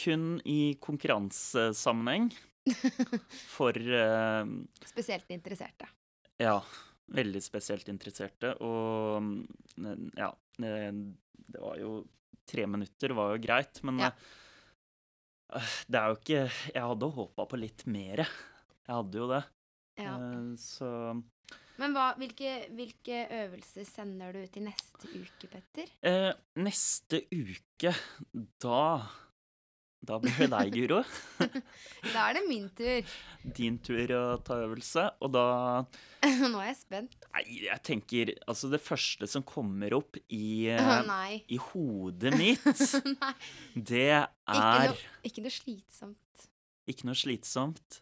kun 0.00 0.34
i 0.44 0.74
konkurransesammenheng 0.82 2.28
for 3.56 3.72
uh, 3.80 4.44
Spesielt 4.86 5.30
interesserte. 5.32 5.88
Ja, 6.40 6.58
veldig 7.16 7.40
spesielt 7.44 7.88
interesserte. 7.92 8.52
Og 8.64 9.22
mm, 9.24 10.10
ja, 10.20 10.28
det, 10.60 10.74
det 11.50 11.60
var 11.64 11.80
jo 11.80 12.02
Tre 12.50 12.64
minutter 12.66 13.12
var 13.14 13.32
jo 13.36 13.42
greit, 13.44 13.78
men 13.86 14.00
Ja. 14.02 14.08
eh, 15.54 15.68
det 15.86 15.98
er 16.00 16.08
jo 16.10 16.16
ikke 16.18 16.40
Jeg 16.74 16.82
hadde 16.82 17.10
håpa 17.14 17.44
på 17.52 17.58
litt 17.62 17.84
mer. 17.86 18.24
Jeg 18.26 18.90
hadde 18.96 19.20
jo 19.20 19.28
det. 19.30 19.42
Ja. 20.00 20.16
Eh, 20.16 20.48
Så 20.58 20.88
Men 21.80 21.94
hva, 21.96 22.10
hvilke, 22.20 22.50
hvilke 22.76 23.22
øvelser 23.40 23.86
sender 23.88 24.36
du 24.36 24.42
til 24.52 24.66
neste 24.68 25.08
uke, 25.16 25.48
Petter? 25.48 25.88
eh, 26.04 26.30
neste 26.60 27.22
uke, 27.32 27.94
da 28.60 28.82
Da 30.04 30.16
blir 30.20 30.32
det 30.40 30.46
deg, 30.52 30.70
Guro. 30.76 30.98
Da 32.14 32.22
er 32.30 32.38
det 32.38 32.42
min 32.48 32.68
tur. 32.76 33.04
Din 33.56 33.74
tur 33.84 34.12
å 34.16 34.20
ta 34.44 34.56
øvelse. 34.64 35.02
Og 35.20 35.32
da 35.34 35.42
Nå 36.52 36.60
er 36.62 36.70
jeg 36.70 36.78
spent. 36.80 37.16
Nei, 37.34 37.42
jeg 37.66 37.82
tenker 37.84 38.32
Altså, 38.48 38.70
det 38.72 38.80
første 38.80 39.28
som 39.28 39.44
kommer 39.44 39.92
opp 39.98 40.16
i, 40.32 40.68
eh, 40.72 41.36
i 41.52 41.58
hodet 41.70 42.32
mitt, 42.40 42.64
det 43.76 43.82
det 43.84 44.06
Ikke 44.16 44.56
er 44.56 44.88
noe, 44.88 44.96
ikke 45.28 45.44
noe 45.44 45.52
slitsomt. 45.58 46.46
ikke 46.88 47.06
noe 47.08 47.20
slitsomt. 47.20 48.00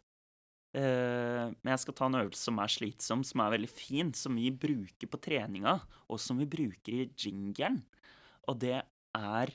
Eh, 0.77 1.45
men 1.49 1.73
jeg 1.73 1.83
skal 1.85 1.97
ta 1.97 2.09
en 2.09 2.19
øvelse 2.21 2.49
som 2.51 2.61
er 2.63 2.73
slitsom, 2.73 3.25
som 3.25 3.43
er 3.45 3.55
veldig 3.57 3.71
fin, 3.73 4.13
som 4.17 4.37
vi 4.37 4.51
bruker 4.53 5.11
på 5.11 5.21
treninga, 5.25 5.79
og 6.09 6.21
som 6.23 6.41
vi 6.41 6.49
bruker 6.51 7.05
i 7.05 7.09
jingeren. 7.17 7.81
Og 8.49 8.59
det 8.61 8.81
er 9.17 9.55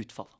utfall. 0.00 0.30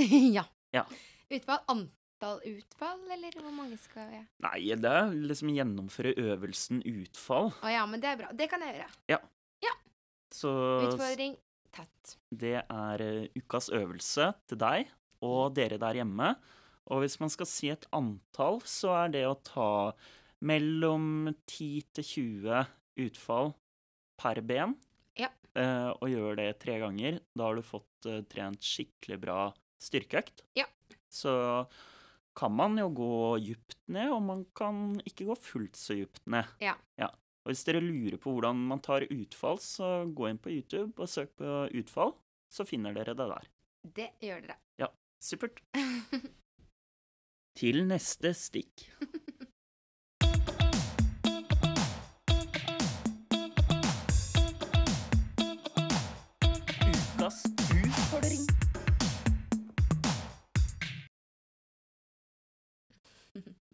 ja. 0.36 0.46
Ja. 0.74 0.84
Utfall? 1.30 1.60
Antall 1.72 2.40
utfall, 2.50 3.04
eller 3.10 3.36
hvor 3.40 3.52
mange 3.54 3.76
skal 3.80 4.10
jeg 4.12 4.24
Nei, 4.44 4.58
det 4.76 4.90
er 4.90 5.12
liksom 5.14 5.52
gjennomføre 5.54 6.14
øvelsen 6.20 6.82
utfall. 6.86 7.52
Å 7.64 7.74
ja, 7.74 7.84
men 7.88 8.02
det 8.02 8.12
er 8.12 8.18
bra. 8.22 8.32
Det 8.36 8.48
kan 8.52 8.64
jeg 8.64 8.78
gjøre. 8.80 8.96
Ja. 9.16 9.20
Så 10.30 10.50
Utfordring 10.86 11.34
tatt. 11.74 12.16
det 12.30 12.60
er 12.62 13.02
eh, 13.02 13.28
ukas 13.34 13.70
øvelse 13.74 14.30
til 14.46 14.60
deg 14.62 14.90
og 15.26 15.54
dere 15.56 15.78
der 15.82 16.00
hjemme. 16.00 16.34
Og 16.90 17.04
hvis 17.04 17.20
man 17.22 17.30
skal 17.30 17.48
si 17.48 17.70
et 17.70 17.86
antall, 17.94 18.60
så 18.66 18.94
er 19.04 19.14
det 19.14 19.24
å 19.28 19.38
ta 19.46 19.70
mellom 20.46 21.30
10 21.46 21.90
til 21.96 22.06
20 22.06 22.64
utfall 23.06 23.52
per 24.20 24.40
ben. 24.44 24.74
Ja. 25.20 25.30
Eh, 25.54 25.90
og 25.92 26.10
gjøre 26.10 26.36
det 26.42 26.50
tre 26.64 26.80
ganger. 26.82 27.20
Da 27.36 27.48
har 27.48 27.58
du 27.58 27.64
fått 27.66 28.10
eh, 28.10 28.24
trent 28.30 28.64
skikkelig 28.64 29.20
bra 29.22 29.38
styrkeøkt. 29.80 30.44
Ja. 30.58 30.66
Så 31.10 31.32
kan 32.36 32.54
man 32.54 32.78
jo 32.78 32.88
gå 32.94 33.14
djupt 33.44 33.78
ned, 33.90 34.10
og 34.14 34.22
man 34.26 34.44
kan 34.56 35.00
ikke 35.06 35.28
gå 35.30 35.36
fullt 35.38 35.78
så 35.78 35.98
djupt 35.98 36.22
ned. 36.30 36.48
Ja. 36.62 36.76
Og 37.40 37.54
hvis 37.54 37.64
dere 37.66 37.80
lurer 37.82 38.18
på 38.20 38.34
hvordan 38.34 38.58
man 38.70 38.82
tar 38.84 39.06
utfall, 39.08 39.58
så 39.62 40.04
gå 40.06 40.28
inn 40.28 40.40
på 40.42 40.52
YouTube 40.52 41.00
og 41.00 41.08
søk 41.10 41.32
på 41.40 41.64
utfall, 41.80 42.12
så 42.52 42.66
finner 42.68 42.94
dere 42.96 43.14
det 43.16 43.28
der. 43.30 43.48
Det 43.96 44.08
gjør 44.20 44.44
dere. 44.44 44.58
Ja. 44.80 44.90
Supert. 45.20 45.62
Til 47.60 47.82
neste 47.84 48.30
stikk. 48.32 48.86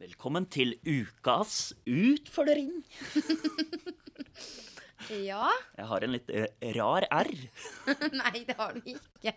Velkommen 0.03 0.51
til 0.51 0.75
ukas 0.83 1.75
utfordring. 1.87 2.83
ja. 5.11 5.49
Jeg 5.77 5.89
har 5.91 6.05
en 6.07 6.15
litt 6.15 6.31
eh, 6.33 6.47
rar 6.77 7.07
R. 7.11 7.31
Nei, 8.21 8.45
det 8.49 8.57
har 8.59 8.77
du 8.77 8.87
ikke. 8.95 9.35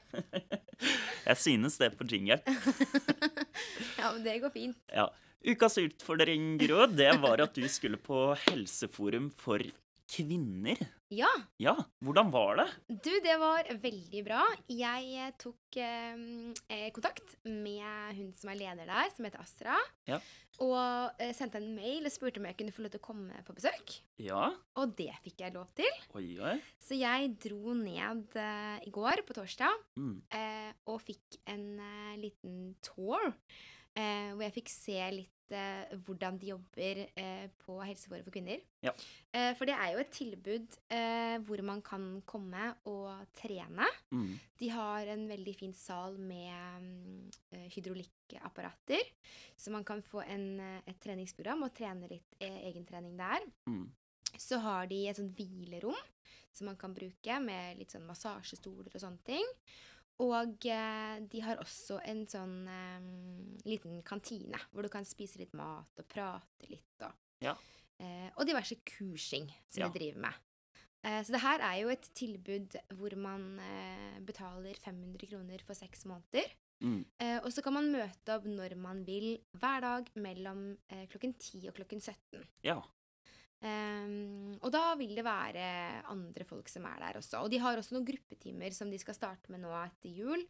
Jeg 1.29 1.37
synes 1.41 1.77
det 1.81 1.93
på 1.99 2.07
jingle. 2.09 2.39
Ja, 3.99 4.13
men 4.13 4.23
det 4.23 4.37
går 4.43 4.53
fint. 4.53 4.79
Ja. 4.95 5.09
Ukas 5.43 5.77
utfordring, 5.79 6.53
Gro, 6.59 6.85
det 6.91 7.11
var 7.23 7.41
at 7.43 7.55
du 7.55 7.65
skulle 7.71 7.99
på 7.99 8.29
Helseforum 8.47 9.29
for 9.39 9.63
kvinner. 10.09 10.79
Ja. 11.13 11.29
Ja, 11.61 11.75
hvordan 12.05 12.31
var 12.33 12.59
det? 12.59 12.67
Du, 13.05 13.11
det 13.23 13.35
var 13.41 13.67
veldig 13.83 14.23
bra. 14.27 14.41
Jeg 14.71 15.33
tok 15.41 15.79
eh, 15.81 16.19
eh, 16.69 16.87
kontakt 16.95 17.35
med 17.47 17.68
hun 18.19 18.33
som 18.37 18.51
er 18.51 18.59
leder 18.59 18.85
der, 18.89 19.09
som 19.15 19.25
heter 19.27 19.41
Astra. 19.43 19.77
Ja. 20.09 20.19
Og 20.59 20.75
eh, 21.23 21.31
sendte 21.37 21.59
en 21.61 21.69
mail 21.77 22.03
og 22.05 22.11
spurte 22.11 22.41
om 22.41 22.47
jeg 22.49 22.57
kunne 22.59 22.73
få 22.75 22.83
lov 22.83 22.91
til 22.91 22.99
å 23.01 23.05
komme 23.07 23.41
på 23.47 23.55
besøk. 23.55 23.95
Ja, 24.19 24.49
Og 24.75 24.93
det 24.99 25.13
fikk 25.23 25.39
jeg 25.45 25.55
lov 25.55 25.69
til. 25.79 25.99
oi, 26.19 26.25
oi. 26.43 26.57
Så 26.83 26.97
jeg 26.99 27.33
dro 27.39 27.73
ned 27.79 28.35
eh, 28.35 28.79
i 28.85 28.91
går, 28.91 29.23
på 29.27 29.37
torsdag, 29.39 29.71
Mm. 29.95 30.17
eh, 30.35 30.71
og 30.91 31.01
fikk 31.01 31.39
en 31.47 31.65
eh, 31.79 32.15
liten 32.19 32.75
tour. 32.83 33.31
Eh, 33.95 34.29
hvor 34.35 34.43
jeg 34.45 34.53
fikk 34.59 34.69
se 34.71 34.99
litt 35.15 35.33
eh, 35.55 35.95
hvordan 36.05 36.37
de 36.39 36.51
jobber 36.51 37.01
eh, 37.07 37.45
på 37.63 37.77
Helseforum 37.81 38.25
for 38.25 38.35
kvinner. 38.35 38.61
Ja. 38.85 38.93
Eh, 39.33 39.51
for 39.57 39.69
det 39.69 39.75
er 39.75 39.93
jo 39.93 40.01
et 40.03 40.11
tilbud 40.15 40.77
eh, 40.95 41.35
hvor 41.47 41.63
man 41.67 41.81
kan 41.85 42.07
komme 42.29 42.71
og 42.91 43.25
trene. 43.37 43.87
Mm. 44.11 44.31
De 44.61 44.69
har 44.73 45.13
en 45.15 45.25
veldig 45.31 45.55
fin 45.59 45.73
sal 45.77 46.19
med 46.21 47.33
eh, 47.53 47.67
hydraulikkapparater, 47.75 49.11
så 49.57 49.73
man 49.75 49.87
kan 49.87 50.03
få 50.05 50.23
en, 50.25 50.47
eh, 50.59 50.79
et 50.89 51.01
treningsprogram 51.01 51.67
og 51.67 51.75
trene 51.77 52.11
litt 52.11 52.39
egentrening 52.39 53.17
der. 53.19 53.43
Mm. 53.69 53.87
Så 54.37 54.61
har 54.63 54.87
de 54.87 55.03
et 55.09 55.17
sånt 55.19 55.35
hvilerom 55.35 55.97
som 56.53 56.69
man 56.69 56.77
kan 56.79 56.93
bruke 56.95 57.39
med 57.43 57.79
litt 57.79 57.93
sånn 57.93 58.07
massasjestoler 58.07 58.91
og 58.91 59.01
sånne 59.01 59.23
ting. 59.27 59.45
Og 60.19 60.65
eh, 60.67 61.19
de 61.31 61.39
har 61.45 61.61
også 61.61 62.01
en 62.03 62.25
sånn 62.27 62.55
eh, 62.67 63.05
liten 63.69 64.01
kantine 64.03 64.59
hvor 64.73 64.83
du 64.83 64.89
kan 64.91 65.05
spise 65.07 65.39
litt 65.39 65.53
mat 65.55 66.01
og 66.01 66.07
prate 66.11 66.67
litt 66.69 67.05
og 67.07 67.13
Ja. 67.41 67.53
eh, 67.99 68.29
Og 68.35 68.45
diverse 68.45 68.75
kursing 68.83 69.47
som 69.69 69.83
Ja. 69.83 69.87
de 69.89 69.99
driver 69.99 70.19
med. 70.27 70.33
Eh, 71.05 71.21
så 71.23 71.31
det 71.31 71.39
her 71.41 71.59
er 71.63 71.77
jo 71.81 71.89
et 71.89 72.09
tilbud 72.13 72.75
hvor 72.97 73.15
man 73.15 73.59
eh, 73.63 74.19
betaler 74.19 74.75
500 74.83 75.27
kroner 75.31 75.63
for 75.63 75.73
seks 75.73 76.03
måneder. 76.05 76.51
Mm. 76.83 77.05
Eh, 77.19 77.39
og 77.43 77.51
så 77.51 77.63
kan 77.63 77.73
man 77.73 77.91
møte 77.91 78.35
opp 78.35 78.43
når 78.43 78.75
man 78.75 79.05
vil, 79.07 79.37
hver 79.55 79.81
dag 79.81 80.11
mellom 80.15 80.77
klokken 81.11 81.33
10 81.39 81.67
og 81.69 81.75
klokken 81.75 82.01
17. 82.01 82.43
Ja. 82.63 82.81
Ehm, 83.59 84.55
og 84.63 84.71
da 84.71 84.93
vil 84.99 85.15
det 85.17 85.25
være 85.27 85.63
andre 86.11 86.45
folk 86.47 86.69
som 86.71 86.85
er 86.87 87.01
der 87.01 87.19
også. 87.19 87.43
Og 87.43 87.51
de 87.51 87.59
har 87.61 87.79
også 87.79 87.95
noen 87.95 88.07
gruppetimer 88.07 88.75
som 88.75 88.91
de 88.91 88.99
skal 89.01 89.17
starte 89.17 89.51
med 89.51 89.63
nå 89.65 89.73
etter 89.83 90.13
jul. 90.15 90.45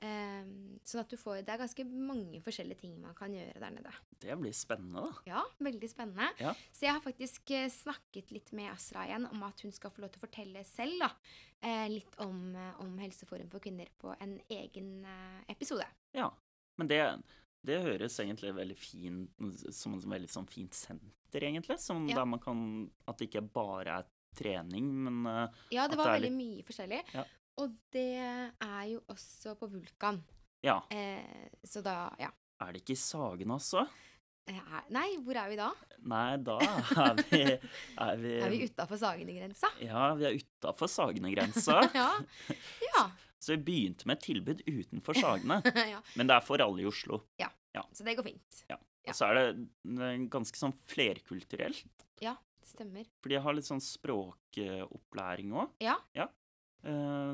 Um, 0.00 0.78
sånn 0.80 1.02
at 1.02 1.10
du 1.12 1.18
får 1.20 1.42
Det 1.44 1.52
er 1.52 1.58
ganske 1.60 1.84
mange 1.84 2.38
forskjellige 2.40 2.80
ting 2.86 2.94
man 3.02 3.12
kan 3.12 3.34
gjøre 3.36 3.60
der 3.60 3.74
nede. 3.74 3.90
Det 4.22 4.36
blir 4.40 4.54
spennende, 4.56 5.02
da. 5.04 5.24
Ja, 5.28 5.42
veldig 5.60 5.90
spennende. 5.92 6.30
Ja. 6.40 6.54
Så 6.72 6.86
jeg 6.86 6.96
har 6.96 7.04
faktisk 7.04 7.52
eh, 7.52 7.66
snakket 7.68 8.32
litt 8.32 8.48
med 8.56 8.70
Asra 8.72 9.04
igjen 9.04 9.28
om 9.28 9.44
at 9.44 9.60
hun 9.60 9.74
skal 9.76 9.92
få 9.92 10.00
lov 10.00 10.14
til 10.14 10.22
å 10.22 10.24
fortelle 10.24 10.64
selv 10.64 11.04
da, 11.04 11.10
eh, 11.60 11.84
litt 11.92 12.16
om, 12.24 12.38
eh, 12.56 12.80
om 12.80 12.96
Helseforum 13.02 13.52
for 13.52 13.60
kvinner 13.60 13.92
på 14.00 14.14
en 14.16 14.38
egen 14.48 15.04
episode. 15.52 15.84
Ja. 16.16 16.30
Men 16.80 16.88
det, 16.88 17.02
det 17.64 17.82
høres 17.84 18.18
egentlig 18.20 18.54
veldig 18.56 18.76
fin 18.76 19.28
som 19.70 19.94
et 19.98 20.04
veldig 20.08 20.30
sånn 20.32 20.48
fint 20.48 20.72
senter, 20.74 21.40
egentlig. 21.42 21.78
Som 21.78 22.06
Ja. 22.08 22.16
der 22.16 22.24
man 22.26 22.40
kan 22.40 22.90
At 23.06 23.18
det 23.18 23.30
ikke 23.30 23.52
bare 23.52 23.98
er 24.00 24.04
trening, 24.34 24.84
men 25.04 25.26
eh, 25.26 25.48
Ja, 25.72 25.86
det 25.88 25.96
var 25.98 26.12
det 26.18 26.22
veldig 26.22 26.30
litt- 26.30 26.38
mye 26.38 26.64
forskjellig. 26.64 27.02
Ja. 27.14 27.24
Og 27.58 27.74
det 27.92 28.16
er 28.60 28.84
jo 28.88 29.00
også 29.08 29.56
på 29.58 29.68
Vulkan. 29.70 30.22
ja. 30.62 30.80
Eh, 30.90 31.48
så 31.64 31.82
da, 31.82 32.14
ja. 32.18 32.30
Er 32.60 32.72
det 32.72 32.82
ikke 32.84 32.92
i 32.92 32.94
Sagen 32.96 33.48
også? 33.50 33.86
Eh, 34.50 34.76
Nei, 34.94 35.06
hvor 35.22 35.38
er 35.38 35.50
vi 35.52 35.56
da? 35.58 35.70
Nei, 36.10 36.36
da 36.42 36.56
er 36.64 37.18
vi 37.20 37.40
Er 37.44 38.20
vi, 38.20 38.32
Er 38.40 38.50
vi 38.52 38.60
utafor 38.66 38.98
Sagene-grensa? 38.98 39.70
Ja, 39.84 40.10
vi 40.18 40.26
er 40.26 40.38
utafor 40.40 40.90
Sagene-grensa. 40.90 41.76
ja. 42.00 42.08
ja. 42.88 43.04
Så 43.40 43.54
vi 43.54 43.60
begynte 43.68 44.08
med 44.08 44.18
et 44.18 44.24
tilbud 44.26 44.62
utenfor 44.66 45.16
Sagene. 45.16 45.60
ja. 45.94 46.00
Men 46.18 46.30
det 46.30 46.36
er 46.36 46.44
for 46.44 46.62
alle 46.64 46.82
i 46.82 46.88
Oslo. 46.90 47.22
Ja, 47.40 47.50
Så 47.94 48.04
det 48.06 48.16
går 48.18 48.26
fint. 48.26 48.64
Ja. 48.70 48.80
Og 49.08 49.16
så 49.16 49.30
er 49.30 49.38
det 49.38 50.26
ganske 50.32 50.58
sånn 50.60 50.74
flerkulturelt. 50.90 52.04
Det 52.60 52.68
stemmer. 52.68 53.06
For 53.22 53.32
de 53.32 53.38
har 53.42 53.56
litt 53.56 53.66
sånn 53.66 53.80
språkopplæring 53.82 55.54
òg. 55.56 55.72
Ja. 55.82 55.96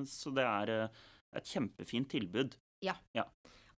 Så 0.06 0.32
det 0.34 0.44
er 0.46 0.72
eh, 0.74 1.02
et 1.36 1.50
kjempefint 1.50 2.08
tilbud. 2.14 2.56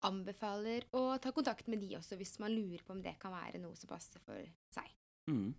Anbefaler 0.06 0.86
å 0.94 1.18
ta 1.22 1.32
kontakt 1.34 1.70
med 1.72 1.82
de 1.82 1.96
også 1.98 2.20
hvis 2.20 2.36
man 2.44 2.54
lurer 2.54 2.84
på 2.86 2.94
om 2.94 3.02
det 3.02 3.16
kan 3.22 3.34
være 3.34 3.62
noe 3.62 3.74
som 3.80 3.90
passer 3.90 4.22
for 4.22 4.44
seg. 4.74 4.92
Mm. 5.32 5.56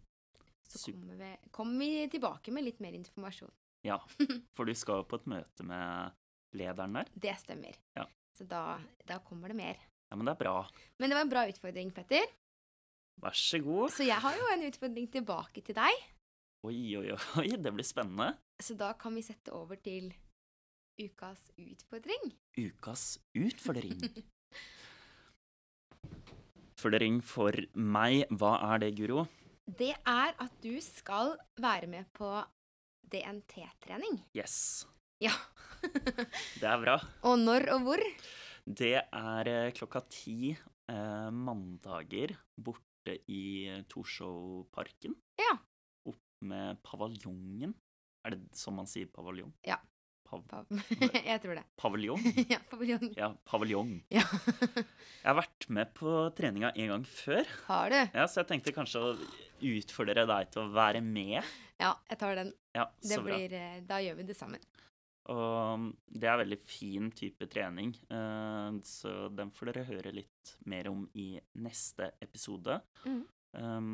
Så 0.68 0.92
kommer 0.92 1.18
vi, 1.18 1.30
kommer 1.50 1.80
vi 1.80 2.08
tilbake 2.12 2.52
med 2.54 2.66
litt 2.66 2.80
mer 2.84 2.94
informasjon. 2.94 3.50
Ja, 3.86 3.98
for 4.56 4.68
du 4.68 4.74
skal 4.76 5.02
jo 5.02 5.08
på 5.08 5.18
et 5.18 5.28
møte 5.30 5.66
med 5.66 6.14
lederen 6.58 7.00
der. 7.00 7.10
Det 7.14 7.34
stemmer. 7.40 7.78
Ja. 7.98 8.06
Så 8.36 8.46
da, 8.46 8.78
da 9.08 9.18
kommer 9.24 9.50
det 9.50 9.58
mer. 9.58 9.80
Ja, 10.08 10.16
men 10.16 10.28
det 10.28 10.36
er 10.36 10.42
bra. 10.44 10.58
Men 10.98 11.10
det 11.10 11.18
var 11.18 11.26
en 11.26 11.32
bra 11.32 11.46
utfordring, 11.50 11.90
Petter. 11.96 12.28
Vær 13.18 13.34
så 13.34 13.58
god. 13.64 13.90
Så 13.96 14.06
jeg 14.06 14.22
har 14.22 14.36
jo 14.38 14.46
en 14.54 14.64
utfordring 14.68 15.08
tilbake 15.10 15.64
til 15.66 15.76
deg. 15.76 16.06
Oi, 16.68 16.78
oi, 17.00 17.10
oi, 17.40 17.48
det 17.64 17.72
blir 17.74 17.86
spennende. 17.86 18.32
Så 18.62 18.76
da 18.78 18.92
kan 18.98 19.14
vi 19.14 19.24
sette 19.26 19.54
over 19.54 19.78
til 19.82 20.12
ukas 20.98 21.50
utfordring. 21.58 22.32
Ukas 22.58 23.18
utfordring. 23.38 24.02
Utfordring 26.78 27.20
for 27.24 27.54
meg, 27.74 28.24
hva 28.38 28.54
er 28.72 28.84
det, 28.84 28.92
Guro? 28.98 29.26
Det 29.68 29.92
er 29.94 30.34
at 30.40 30.54
du 30.64 30.78
skal 30.82 31.34
være 31.60 31.88
med 31.90 32.08
på 32.16 32.30
DNT-trening. 33.12 34.20
Yes. 34.36 34.86
Ja. 35.22 35.34
Det 36.60 36.66
er 36.66 36.80
bra. 36.82 36.96
Og 37.28 37.38
når 37.40 37.68
og 37.74 37.84
hvor? 37.86 38.02
Det 38.68 38.94
er 39.00 39.50
eh, 39.50 39.72
klokka 39.76 40.02
ti 40.12 40.52
eh, 40.52 41.28
mandager 41.32 42.34
borte 42.56 43.18
i 43.32 43.68
Torshov-parken. 43.90 45.14
Ja. 45.40 45.54
Opp 46.10 46.42
med 46.44 46.80
paviljongen. 46.84 47.74
Er 48.26 48.34
det 48.34 48.58
sånn 48.58 48.76
man 48.80 48.90
sier 48.90 49.08
paviljong? 49.12 49.54
Ja. 49.66 49.78
Pav 50.28 50.42
Pav- 50.50 50.68
Jeg 51.30 51.40
tror 51.40 51.54
det. 51.56 51.64
paviljong? 51.80 52.20
ja, 52.52 52.58
paviljong. 52.70 53.06
Ja, 53.16 53.30
paviljong. 53.48 53.94
Ja. 54.18 54.24
Jeg 54.28 55.26
har 55.32 55.38
vært 55.40 55.66
med 55.74 55.92
på 55.96 56.12
treninga 56.36 56.70
en 56.76 56.90
gang 56.92 57.04
før, 57.08 57.48
Har 57.66 57.90
du? 57.92 57.96
ja, 58.14 58.26
så 58.28 58.42
jeg 58.42 58.48
tenkte 58.52 58.74
kanskje 58.76 59.00
å 59.02 59.14
utfordre 59.72 60.24
deg 60.28 60.50
til 60.54 60.62
å 60.66 60.72
være 60.76 61.00
med. 61.04 61.40
Ja, 61.80 61.94
jeg 62.10 62.20
tar 62.20 62.36
den. 62.38 62.52
Ja, 62.76 62.86
så 63.02 63.18
bra. 63.24 63.34
blir, 63.38 63.56
eh, 63.58 63.80
da 63.88 63.98
gjør 64.04 64.20
vi 64.20 64.28
det 64.28 64.36
sammen. 64.38 64.62
Og 65.28 65.88
det 66.08 66.28
er 66.30 66.38
veldig 66.40 66.58
fin 66.64 67.10
type 67.12 67.48
trening, 67.52 67.90
eh, 68.08 68.78
så 68.88 69.26
den 69.36 69.50
får 69.52 69.72
dere 69.72 69.88
høre 69.90 70.12
litt 70.16 70.54
mer 70.70 70.88
om 70.92 71.02
i 71.20 71.34
neste 71.60 72.12
episode. 72.24 72.78
Mm. 73.04 73.20
Um, 73.58 73.90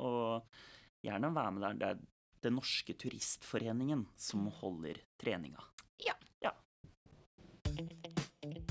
og 0.00 0.44
gjerne 1.04 1.32
være 1.36 1.52
med 1.56 1.66
der. 1.66 1.74
Det 1.82 1.90
er 1.90 2.00
Den 2.44 2.58
norske 2.60 2.92
turistforeningen 2.92 4.04
som 4.20 4.46
holder 4.60 5.00
treninga. 5.16 5.62
Ja. 6.04 6.52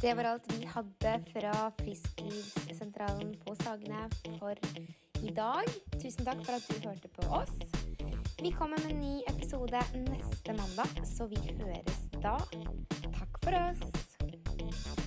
Det 0.02 0.14
var 0.14 0.24
alt 0.24 0.54
vi 0.54 0.66
hadde 0.66 1.14
fra 1.32 1.72
Frisklivssentralen 1.80 3.34
på 3.46 3.56
Sagene 3.56 4.10
for 4.38 4.60
i 5.24 5.34
dag. 5.34 5.66
Tusen 5.96 6.28
takk 6.28 6.44
for 6.46 6.60
at 6.60 6.68
du 6.70 6.88
hørte 6.88 7.10
på 7.18 7.26
oss. 7.40 7.56
Vi 8.44 8.52
kommer 8.52 8.78
med 8.84 8.92
en 8.92 9.00
ny 9.00 9.16
episode 9.32 9.82
neste 10.06 10.54
mandag, 10.60 11.06
så 11.08 11.26
vi 11.32 11.40
høres 11.64 12.04
da. 12.20 12.38
Takk 13.16 13.42
for 13.42 13.58
oss. 13.64 15.03